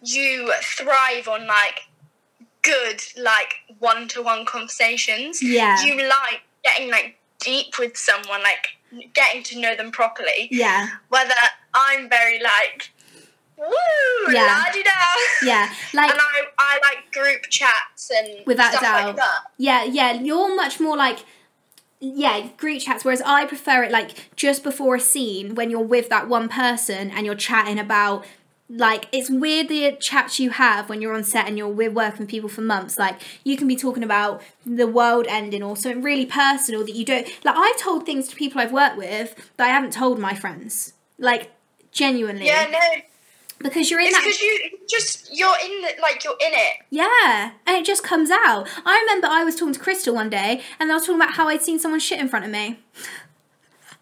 [0.03, 1.81] you thrive on like
[2.61, 5.41] good like one to one conversations.
[5.41, 5.81] Yeah.
[5.83, 8.77] You like getting like deep with someone, like
[9.13, 10.47] getting to know them properly.
[10.51, 10.87] yeah.
[11.09, 11.33] Whether
[11.73, 12.91] I'm very like
[13.57, 14.63] woo Yeah.
[14.75, 14.81] la.
[15.43, 19.05] Yeah, like and I, I like group chats and Without doubt.
[19.07, 19.41] like that.
[19.57, 21.19] Yeah, yeah, you're much more like
[21.99, 26.09] yeah, group chats, whereas I prefer it like just before a scene when you're with
[26.09, 28.25] that one person and you're chatting about
[28.69, 32.21] like it's weird the chats you have when you're on set and you're with working
[32.21, 32.97] with people for months.
[32.97, 37.05] Like you can be talking about the world ending or something really personal that you
[37.05, 40.33] don't like I've told things to people I've worked with that I haven't told my
[40.33, 40.93] friends.
[41.19, 41.51] Like
[41.91, 42.45] genuinely.
[42.45, 43.01] Yeah, no.
[43.59, 46.77] Because you're in It's that because you just you're in the, like you're in it.
[46.89, 48.67] Yeah, and it just comes out.
[48.85, 51.47] I remember I was talking to Crystal one day, and I was talking about how
[51.47, 52.79] I'd seen someone shit in front of me.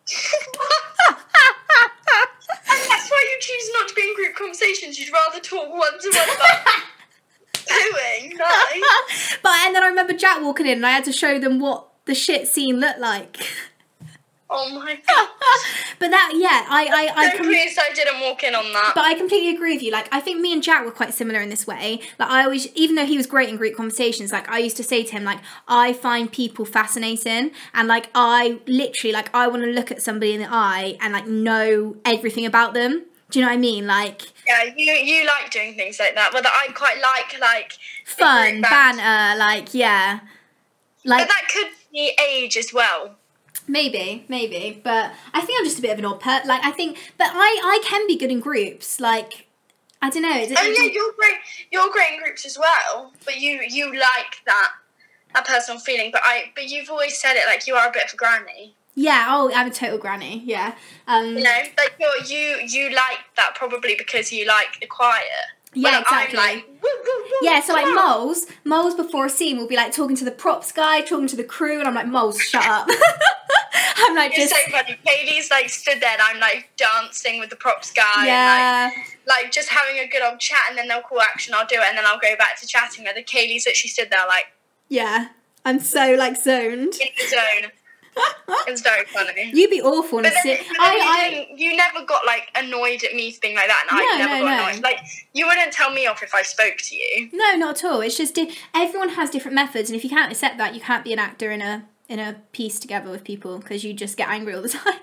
[2.70, 5.00] And that's why you choose not to be in group conversations.
[5.00, 6.68] You'd rather talk one to one about
[7.68, 8.38] doing.
[8.38, 9.38] Nice.
[9.44, 11.88] but and then I remember Jack walking in, and I had to show them what
[12.06, 13.38] the shit scene looked like.
[14.54, 15.28] Oh my god.
[15.98, 16.86] but that, yeah, I,
[17.16, 17.32] I, I.
[17.32, 18.92] So com- pleased I didn't walk in on that.
[18.94, 19.92] but I completely agree with you.
[19.92, 22.02] Like, I think me and Jack were quite similar in this way.
[22.20, 24.84] Like, I always, even though he was great in group conversations, like, I used to
[24.84, 25.40] say to him, like,
[25.70, 27.52] I find people fascinating.
[27.74, 31.14] And, like, I literally, like, I want to look at somebody in the eye and,
[31.14, 33.06] like, know everything about them.
[33.30, 33.88] Do you know what I mean?
[33.88, 36.34] Like, yeah, you you like doing things like that.
[36.34, 37.72] Whether I quite like like
[38.06, 40.20] fun, banter, like, yeah.
[41.06, 43.16] Like, But that could be age as well.
[43.72, 46.46] Maybe, maybe, but I think I'm just a bit of an odd pet.
[46.46, 49.00] Like I think, but I I can be good in groups.
[49.00, 49.48] Like
[50.02, 50.30] I don't know.
[50.58, 51.38] Oh yeah, you're great.
[51.72, 53.14] You're great in groups as well.
[53.24, 54.72] But you you like that
[55.34, 56.10] that personal feeling.
[56.12, 58.76] But I but you've always said it like you are a bit of a granny.
[58.96, 59.28] yeah.
[59.30, 60.44] Oh, I'm a total granny.
[60.46, 60.76] Yeah.
[61.08, 61.38] Um.
[61.38, 65.24] You know, like you're, you you like that probably because you like the quiet.
[65.74, 66.38] Yeah, exactly.
[66.38, 69.76] I'm like, woo, woo, woo, yeah, so like moles, moles before a scene will be
[69.76, 72.66] like talking to the props guy, talking to the crew, and I'm like, moles, shut
[72.66, 72.90] up.
[73.98, 74.98] I'm like It's just so funny.
[75.08, 78.92] Kaylee's like stood there and I'm like dancing with the props guy and yeah,
[79.28, 81.76] like, like just having a good old chat and then they'll call action, I'll do
[81.76, 84.46] it and then I'll go back to chatting with the Kaylee's literally stood there like
[84.90, 85.30] yeah.
[85.64, 86.96] I'm so like zoned.
[86.96, 87.72] in the zone.
[88.68, 89.52] It's very funny.
[89.54, 92.26] You'd be awful in a But then, but then you, I, I you never got
[92.26, 94.68] like annoyed at me for being like that, and I never no, got no.
[94.70, 94.84] annoyed.
[94.84, 95.00] Like
[95.34, 97.30] you wouldn't tell me off if I spoke to you.
[97.34, 98.02] No, not at all.
[98.02, 101.04] It's just di- everyone has different methods, and if you can't accept that, you can't
[101.04, 104.30] be an actor in a in a piece together with people because you just get
[104.30, 104.94] angry all the time.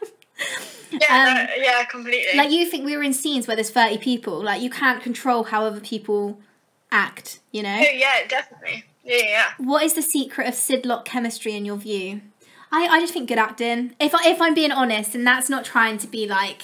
[0.90, 2.36] Yeah, Um, no, yeah, completely.
[2.38, 5.44] like you think we were in scenes where there's thirty people, like you can't control
[5.44, 6.38] how other people
[6.92, 7.40] act.
[7.50, 7.76] You know.
[7.76, 8.84] Oh, yeah, definitely.
[9.04, 9.44] Yeah, yeah.
[9.58, 12.20] What is the secret of Sidlotte chemistry in your view?
[12.70, 13.94] I, I just think good acting.
[13.98, 16.62] If I, if I'm being honest, and that's not trying to be like.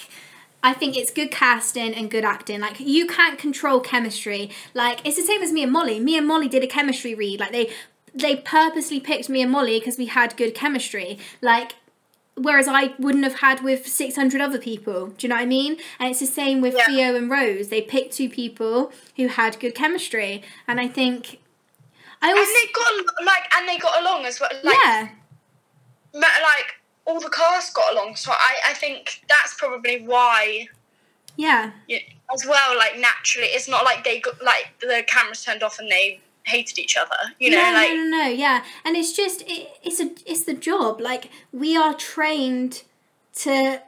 [0.63, 2.59] I think it's good casting and good acting.
[2.59, 4.49] Like you can't control chemistry.
[4.73, 5.99] Like it's the same as me and Mollie.
[5.99, 7.39] Me and Mollie did a chemistry read.
[7.39, 7.69] Like they
[8.15, 11.19] they purposely picked me and Mollie because we had good chemistry.
[11.39, 11.75] Like
[12.35, 15.07] whereas I wouldn't have had with 600 other people.
[15.07, 15.77] Do you know what I mean?
[15.99, 16.87] And it's the same with Yeah.
[16.87, 17.69] Theo and Rose.
[17.69, 20.43] They picked two people who had good chemistry.
[20.67, 21.39] And I think
[22.21, 24.49] I And they got like, and they got along as well.
[24.63, 25.09] Like, yeah.
[26.21, 28.15] Like all the cast got along.
[28.15, 30.67] So I, I think that's probably why,
[31.35, 31.71] Yeah.
[31.87, 31.99] you,
[32.33, 32.77] as well.
[32.77, 36.79] Like naturally, it's not like they got like the cameras turned off and they hated
[36.79, 37.15] each other.
[37.39, 38.63] You know, no, like no, no, no, yeah.
[38.83, 40.99] And it's just it, it's a it's the job.
[40.99, 42.83] Like we are trained
[43.35, 43.81] to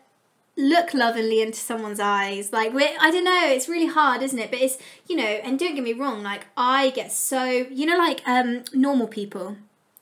[0.60, 2.52] look lovingly into someone's eyes.
[2.52, 4.52] Like we I don't know, it's really hard, isn't it?
[4.52, 7.98] But it's you know, and don't get me wrong, like I get so you know
[7.98, 9.58] like um normal people.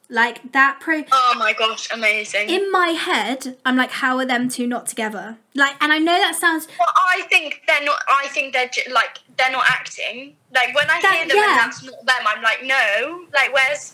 [0.09, 2.49] Like that pro oh my gosh, amazing.
[2.49, 5.37] in my head, I'm like, how are them two not together?
[5.55, 7.97] Like and I know that sounds Well, I think they're not.
[8.07, 10.35] I think they're ju- like they're not acting.
[10.53, 11.49] Like when I That- hear them yeah.
[11.49, 13.25] and that's not them, I'm like, no.
[13.33, 13.93] Like where's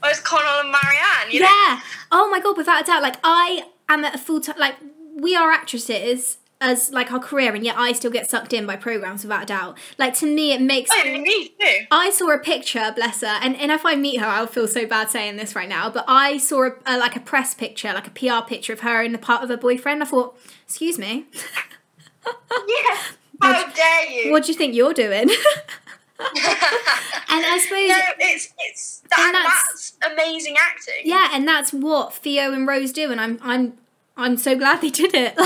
[0.00, 1.30] where's Connell and Marianne?
[1.32, 1.46] You know?
[1.46, 1.80] Yeah.
[2.12, 3.02] Oh my god, without a doubt.
[3.02, 4.76] Like I am at a full time like
[5.16, 8.74] we are actresses as like our career and yet I still get sucked in by
[8.76, 9.78] programs without a doubt.
[9.96, 11.86] Like to me it makes Oh, me too.
[11.90, 14.84] I saw a picture, bless her, and, and if I meet her, I'll feel so
[14.86, 15.88] bad saying this right now.
[15.88, 19.02] But I saw a, a, like a press picture, like a PR picture of her
[19.02, 20.02] in the part of her boyfriend.
[20.02, 21.26] I thought, excuse me,
[22.26, 22.98] Yeah.
[23.40, 24.32] How dare you?
[24.32, 25.30] what do you think you're doing?
[26.18, 31.02] and I suppose, no, it's it's that, that's- that's, amazing acting.
[31.04, 33.74] yeah, and that's what Theo and Rose do, and I'm I'm
[34.18, 35.34] I'm so glad they did it.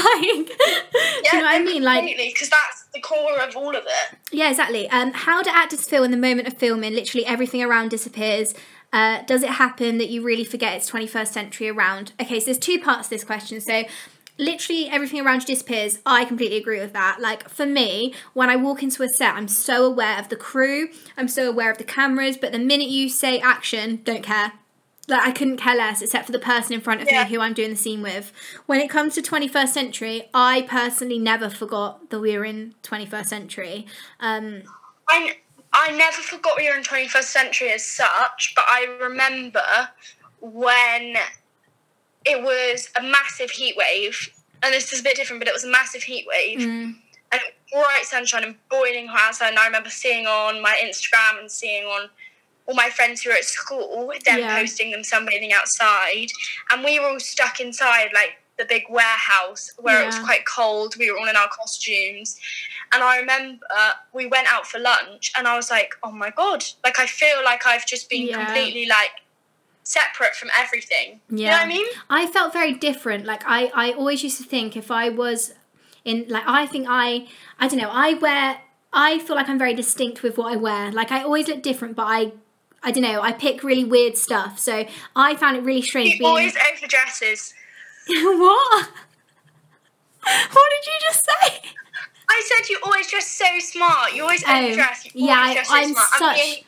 [1.22, 1.82] Like, do you know what I mean?
[1.82, 4.18] Like, because that's the core of all of it.
[4.32, 4.88] Yeah, exactly.
[4.90, 6.94] Um, how do actors feel in the moment of filming?
[6.94, 8.54] Literally everything around disappears.
[8.92, 12.12] Uh, does it happen that you really forget it's 21st century around?
[12.20, 13.60] Okay, so there's two parts to this question.
[13.60, 13.84] So,
[14.38, 16.00] literally everything around you disappears.
[16.04, 17.18] I completely agree with that.
[17.20, 20.88] Like, for me, when I walk into a set, I'm so aware of the crew,
[21.16, 24.52] I'm so aware of the cameras, but the minute you say action, don't care.
[25.08, 27.24] Like, I couldn't care less except for the person in front of Yeah.
[27.24, 28.32] me who I'm doing the scene with.
[28.66, 33.26] When it comes to 21st century, I personally never forgot that we were in 21st
[33.26, 33.86] century.
[34.20, 34.62] Um,
[35.08, 35.36] I
[35.72, 39.88] I never forgot we were in 21st century as such, but I remember
[40.40, 41.16] when
[42.24, 44.30] it was a massive heat wave,
[44.62, 46.94] and this is a bit different, but it was a massive heat wave, mm.
[47.32, 47.40] and
[47.72, 49.48] bright sunshine and boiling hot outside.
[49.48, 52.10] And I remember seeing on my Instagram and seeing on
[52.66, 54.56] all my friends who were at school, them Yeah.
[54.58, 56.28] posting them sunbathing outside,
[56.70, 60.94] and we were all stuck inside like the big warehouse where it was quite cold.
[60.98, 62.38] We were all in our costumes,
[62.92, 63.64] and I remember
[64.12, 67.42] we went out for lunch, and I was like, "Oh my god!" Like I feel
[67.44, 68.36] like I've just been Yeah.
[68.36, 69.10] completely like
[69.84, 71.20] separate from everything.
[71.28, 71.56] You know Yeah.
[71.58, 71.86] what I mean?
[72.10, 73.24] I felt very different.
[73.24, 75.54] Like I, I always used to think if I was
[76.04, 77.26] in like I think I
[77.58, 78.60] I don't know, I wear
[78.92, 80.92] I feel like I'm very distinct with what I wear.
[80.92, 82.32] Like I always look different, but I
[82.82, 84.58] I don't know, I pick really weird stuff.
[84.58, 87.54] So I found it really strange You being always over dresses.
[88.08, 88.88] What?
[90.24, 91.60] What did you just say?
[92.28, 94.14] I said you always dress so smart.
[94.14, 95.04] You always Oh, overdress.
[95.14, 96.64] You yeah, always I- dress so I'm.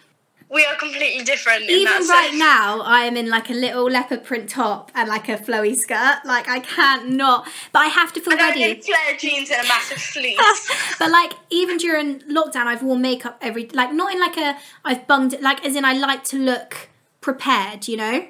[0.51, 1.65] I such- mean, we are completely different.
[1.65, 2.39] in Even right sense.
[2.39, 6.21] now, I am in like a little leopard print top and like a flowy skirt.
[6.25, 9.65] Like I can't not, but I have to feel And I'm in flare jeans and
[9.65, 10.97] a massive fleece.
[10.99, 15.07] but like even during lockdown i've worn makeup every like not in like a i've
[15.07, 16.89] bunged it like as in i like to look
[17.21, 18.27] prepared you know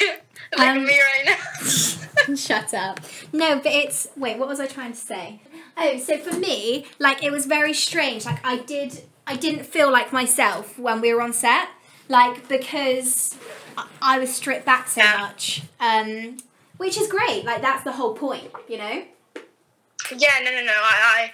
[0.56, 2.34] like Um, me right now.
[2.34, 3.00] shut up
[3.32, 5.40] no but it's wait what was i trying to say
[5.76, 9.90] oh so for me like it was very strange like i did i didn't feel
[9.92, 11.68] like myself when we were on set
[12.08, 13.36] like because
[13.76, 16.38] I- i was stripped back so much um
[16.78, 19.04] which is great like that's the whole point you know
[20.16, 20.72] yeah, no, no, no.
[20.72, 21.30] I,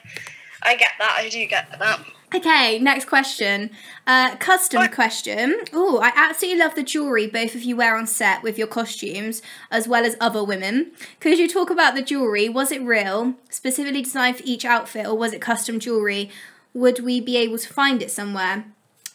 [0.64, 1.16] I, I get that.
[1.20, 2.00] I do get that.
[2.34, 3.70] Okay, next question.
[4.04, 4.92] Uh, custom What?
[4.92, 5.60] question.
[5.72, 9.42] Oh, I absolutely love the jewelry both of you wear on set with your costumes,
[9.70, 10.90] as well as other women.
[11.20, 12.48] Could you talk about the jewelry?
[12.48, 16.30] Was it real, specifically designed for each outfit, or was it custom jewelry?
[16.74, 18.64] Would we be able to find it somewhere?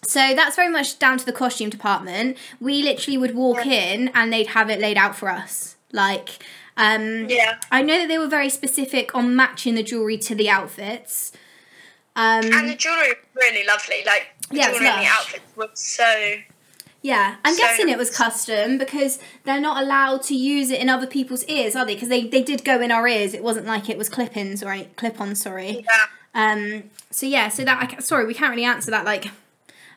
[0.04, 2.38] So that's very much down to the costume department.
[2.60, 5.76] We literally would walk in and they'd have it laid out for us.
[5.92, 6.42] Like,
[6.78, 7.58] um, Yeah.
[7.70, 11.34] I know that they were very specific on matching the jewelry to the outfits.
[12.16, 14.04] Um, And the jewellery was really lovely.
[14.06, 16.36] Like, the Yeah, jewellery and the outfits were so.
[17.02, 20.90] Yeah, I'm So guessing it was custom because they're not allowed to use it in
[20.90, 21.94] other people's ears, are they?
[21.96, 23.34] Because they, they did go in our ears.
[23.34, 25.42] It wasn't like it was clip-ins or clip-ons.
[25.42, 25.86] Sorry.
[25.86, 26.06] Yeah.
[26.34, 26.84] Um.
[27.12, 27.50] So yeah.
[27.50, 29.26] So that I ca- sorry we can't really answer that like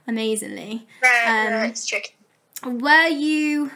[0.06, 0.86] amazingly.
[1.26, 2.14] Um, it's tricky.
[2.64, 3.70] Were you?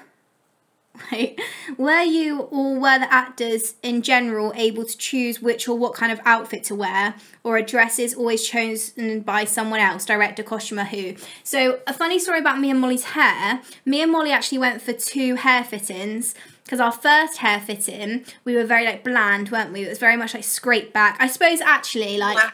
[1.12, 1.40] Wait,
[1.76, 6.12] were you or were the actors in general able to choose which or what kind
[6.12, 11.14] of outfit to wear, or are dresses always chosen by someone else, director, costumer, who?
[11.42, 14.92] So, a funny story about me and Mollie's hair me and Mollie actually went for
[14.92, 16.34] two hair fittings
[16.64, 19.84] because our first hair fitting, we were very like bland, weren't we?
[19.84, 21.16] It was very much like scrape back.
[21.20, 22.52] I suppose actually like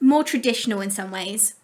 [0.00, 1.54] more traditional in some ways.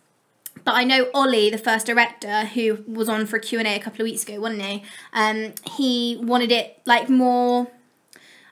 [0.67, 4.03] But I know Ollie, the first director, who was on for a Q&A a couple
[4.03, 4.83] of weeks ago, wasn't he?
[5.13, 7.69] Um, he wanted it like more,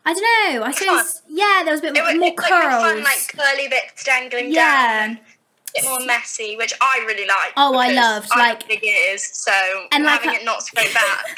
[0.06, 2.50] I don't know, I suppose, yeah, there was a bit It was, more it was
[2.50, 2.82] like curls.
[2.84, 5.06] fun, like curly bits dangling Yeah.
[5.08, 5.16] down.
[5.76, 7.52] A bit more messy, which I really like.
[7.56, 9.50] Oh, I loved, I like- big ears, so
[9.90, 11.36] And like having a- it not straight back.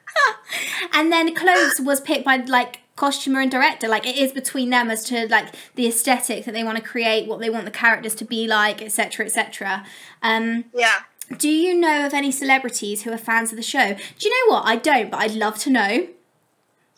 [0.94, 4.90] and then clothes was picked by like costumer and director like it is between them
[4.90, 8.14] as to like the aesthetic that they want to create what they want the characters
[8.14, 9.84] to be like etc etc
[10.22, 11.00] um yeah.
[11.36, 14.54] do you know of any celebrities who are fans of the show do you know
[14.54, 16.08] what i don't but i'd love to know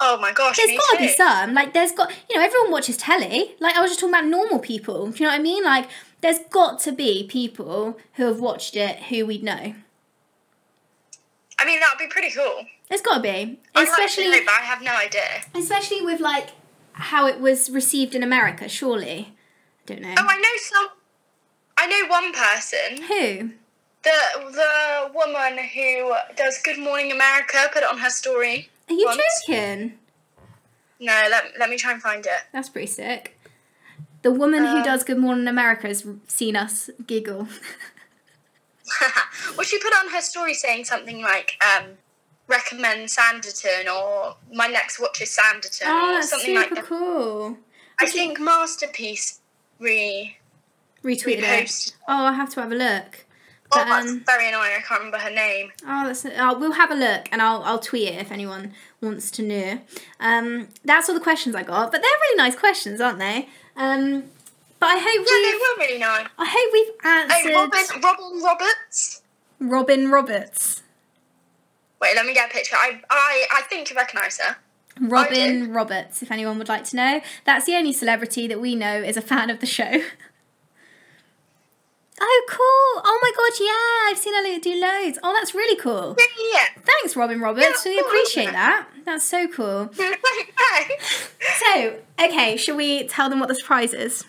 [0.00, 0.56] Oh my gosh.
[0.56, 1.54] There's got to be some.
[1.54, 3.56] Like, there's got, you know, everyone watches telly.
[3.58, 5.10] Like, I was just talking about normal people.
[5.10, 5.64] Do you know what I mean?
[5.64, 5.88] Like,
[6.20, 9.74] there's got to be people who have watched it who we'd know.
[11.58, 12.64] I mean, that would be pretty cool.
[12.88, 15.42] There's got to be, like to especially, know, I have no idea.
[15.54, 16.50] especially with like
[16.92, 18.68] how it was received in America.
[18.68, 19.34] Surely,
[19.82, 20.14] I don't know.
[20.18, 20.88] Oh, I know some.
[21.76, 23.02] I know one person.
[23.02, 23.50] Who?
[24.04, 28.70] The the woman who does Good Morning America put it on her story.
[28.88, 29.20] Are you once.
[29.46, 29.98] joking?
[31.00, 32.32] No, let, let me try and find it.
[32.52, 33.38] That's pretty sick.
[34.22, 37.46] The woman who Um, does Good Morning America has seen us giggle.
[39.56, 41.84] well, she put on her story saying something like, um,
[42.48, 46.84] recommend Sanditon or my next watch is Sanditon oh, or something super like that.
[46.86, 47.56] cool.
[48.00, 49.40] I think Masterpiece
[49.78, 50.36] re
[51.04, 51.44] Retweeted it.
[51.44, 51.92] reposted.
[52.08, 53.24] Oh, I'll have to have a look.
[53.70, 54.72] Oh, But, that's um, very annoying.
[54.76, 55.70] I can't remember her name.
[55.86, 56.24] Oh, that's.
[56.24, 58.72] Oh, we'll have a look, and I'll I'll tweet it if anyone
[59.02, 59.80] wants to know.
[60.20, 63.48] Um, that's all the questions I got, but they're really nice questions, aren't they?
[63.76, 64.24] Um,
[64.80, 66.26] but I hope Yeah, they we've were really nice.
[66.38, 69.22] I hope we've Oh, answered Robin, Robin Roberts.
[69.60, 70.82] Robin Roberts.
[72.00, 72.76] Wait, let me get a picture.
[72.76, 74.56] I I, I think you recognise her.
[75.00, 77.20] Robin Roberts, if anyone would like to know.
[77.44, 80.00] That's the only celebrity that we know is a fan of the show.
[82.20, 83.02] Oh, cool.
[83.06, 85.20] Oh my god, yeah, I've seen her do loads.
[85.22, 86.16] Oh, that's really cool.
[86.52, 86.64] Yeah.
[86.84, 87.86] Thanks, Robin Roberts.
[87.86, 88.88] Yeah, we appreciate that.
[89.04, 89.90] That's so cool.
[91.60, 94.24] So, okay, shall we tell them what the surprise is?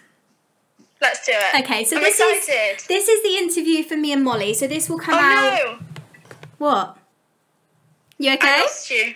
[1.01, 1.63] Let's do it.
[1.63, 2.77] Okay, so I'm this excited.
[2.77, 4.53] is this is the interview for me and Mollie.
[4.53, 5.79] So this will come oh out.
[5.79, 5.79] no,
[6.59, 6.97] What?
[8.19, 8.61] You I okay?
[8.61, 9.15] lost you.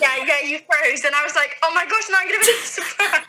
[0.00, 2.52] yeah, yeah, you froze, and I was like, oh my gosh, now I'm gonna be
[2.62, 3.24] surprised.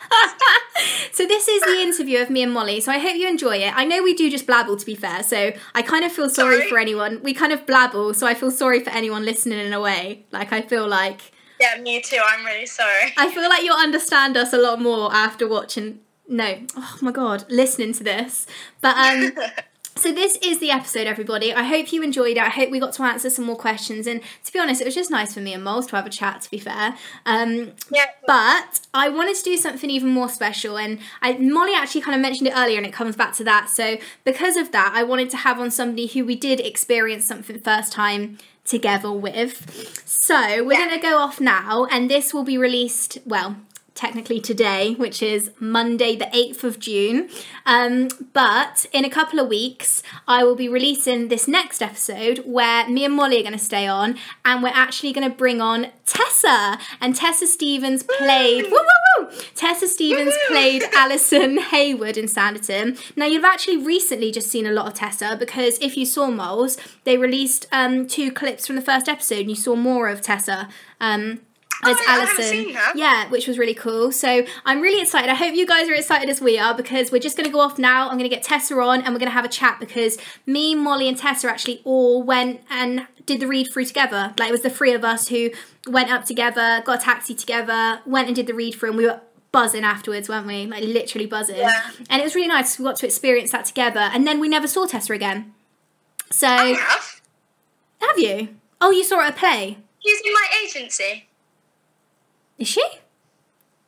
[1.12, 2.80] so this is the interview of me and Mollie.
[2.80, 3.72] So I hope you enjoy it.
[3.74, 6.58] I know we do just blabble to be fair, so I kind of feel sorry,
[6.58, 6.68] Sorry?
[6.68, 7.22] for anyone.
[7.22, 10.26] We kind of blabble, so I feel sorry for anyone listening in a way.
[10.30, 12.20] Like I feel like yeah, me too.
[12.24, 13.12] I'm really sorry.
[13.16, 17.46] I feel like you'll understand us a lot more after watching no, oh my god,
[17.48, 18.46] listening to this.
[18.82, 19.32] But um
[19.98, 21.52] So this is the episode, everybody.
[21.52, 22.38] I hope you enjoyed it.
[22.38, 24.06] I hope we got to answer some more questions.
[24.06, 26.10] And to be honest, it was just nice for me and Moles to have a
[26.10, 26.40] chat.
[26.42, 26.94] To be fair,
[27.26, 32.02] um, yeah, but I wanted to do something even more special, and I, Mollie actually
[32.02, 33.70] kind of mentioned it earlier, and it comes back to that.
[33.70, 37.58] So because of that, I wanted to have on somebody who we did experience something
[37.58, 40.00] first time together with.
[40.06, 40.86] So we're Yeah.
[40.86, 43.18] going to go off now, and this will be released.
[43.26, 43.56] Well.
[43.98, 47.28] Technically today, which is Monday, the 8th of June.
[47.66, 52.88] Um, but in a couple of weeks, I will be releasing this next episode where
[52.88, 55.88] me and Mollie are going to stay on, and we're actually going to bring on
[56.06, 56.78] Tessa.
[57.00, 58.66] And Tessa Stevens played.
[58.66, 59.30] Woo, woo, woo!
[59.56, 62.96] Tessa Stevens played Alison Heywood in Sanditon.
[63.16, 66.78] Now, you've actually recently just seen a lot of Tessa because if you saw Moles,
[67.02, 70.68] they released um, two clips from the first episode, and you saw more of Tessa.
[71.00, 71.40] Um,
[71.84, 74.10] as Oh, Alison, yeah, which was really cool.
[74.10, 75.30] So I'm really excited.
[75.30, 77.60] I hope you guys are excited as we are because we're just going to go
[77.60, 78.08] off now.
[78.08, 80.74] I'm going to get Tessa on and we're going to have a chat because me,
[80.74, 84.34] Mollie, and Tessa actually all went and did the read through together.
[84.38, 85.50] Like it was the three of us who
[85.86, 89.06] went up together, got a taxi together, went and did the read through, and we
[89.06, 89.20] were
[89.52, 90.66] buzzing afterwards, weren't we?
[90.66, 91.58] Like literally buzzing.
[91.58, 91.90] Yeah.
[92.10, 92.78] And it was really nice.
[92.78, 95.54] We got to experience that together, and then we never saw Tessa again.
[96.30, 97.20] So I have.
[98.00, 98.48] have you?
[98.80, 99.78] Oh, you saw her at a play.
[100.00, 101.27] He's in my agency.
[102.58, 102.82] Is she?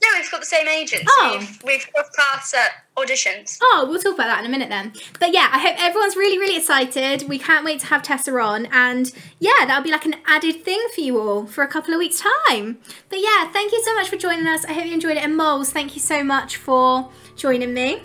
[0.02, 1.02] No, we've got the same agent.
[1.06, 1.36] Oh.
[1.38, 3.58] We've, we've crossed paths uh, at auditions.
[3.62, 4.94] Oh, we'll talk about that in a minute then.
[5.18, 7.28] But yeah, I hope everyone's really, really excited.
[7.28, 8.66] We can't wait to have Tessa on.
[8.66, 11.98] And yeah, that'll be like an added thing for you all for a couple of
[11.98, 12.78] weeks' time.
[13.10, 14.64] But yeah, thank you so much for joining us.
[14.64, 15.22] I hope you enjoyed it.
[15.22, 18.02] And Moles, thank you so much for joining me.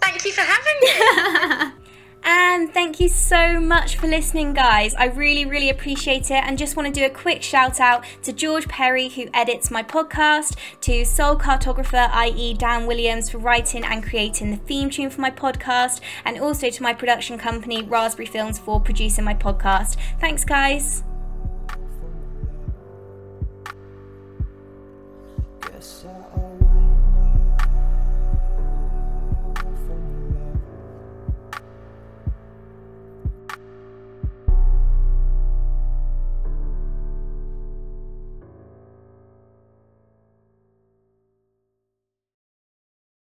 [0.00, 1.83] Thank you for having me.
[2.26, 4.94] And thank you so much for listening, guys.
[4.94, 6.42] I really, really appreciate it.
[6.44, 9.82] And just want to do a quick shout out to George Perry, who edits my
[9.82, 15.20] podcast, to Soul Cartographer, i.e., Dan Williams, for writing and creating the theme tune for
[15.20, 19.96] my podcast, and also to my production company, Raspberry Films, for producing my podcast.
[20.18, 21.04] Thanks, guys.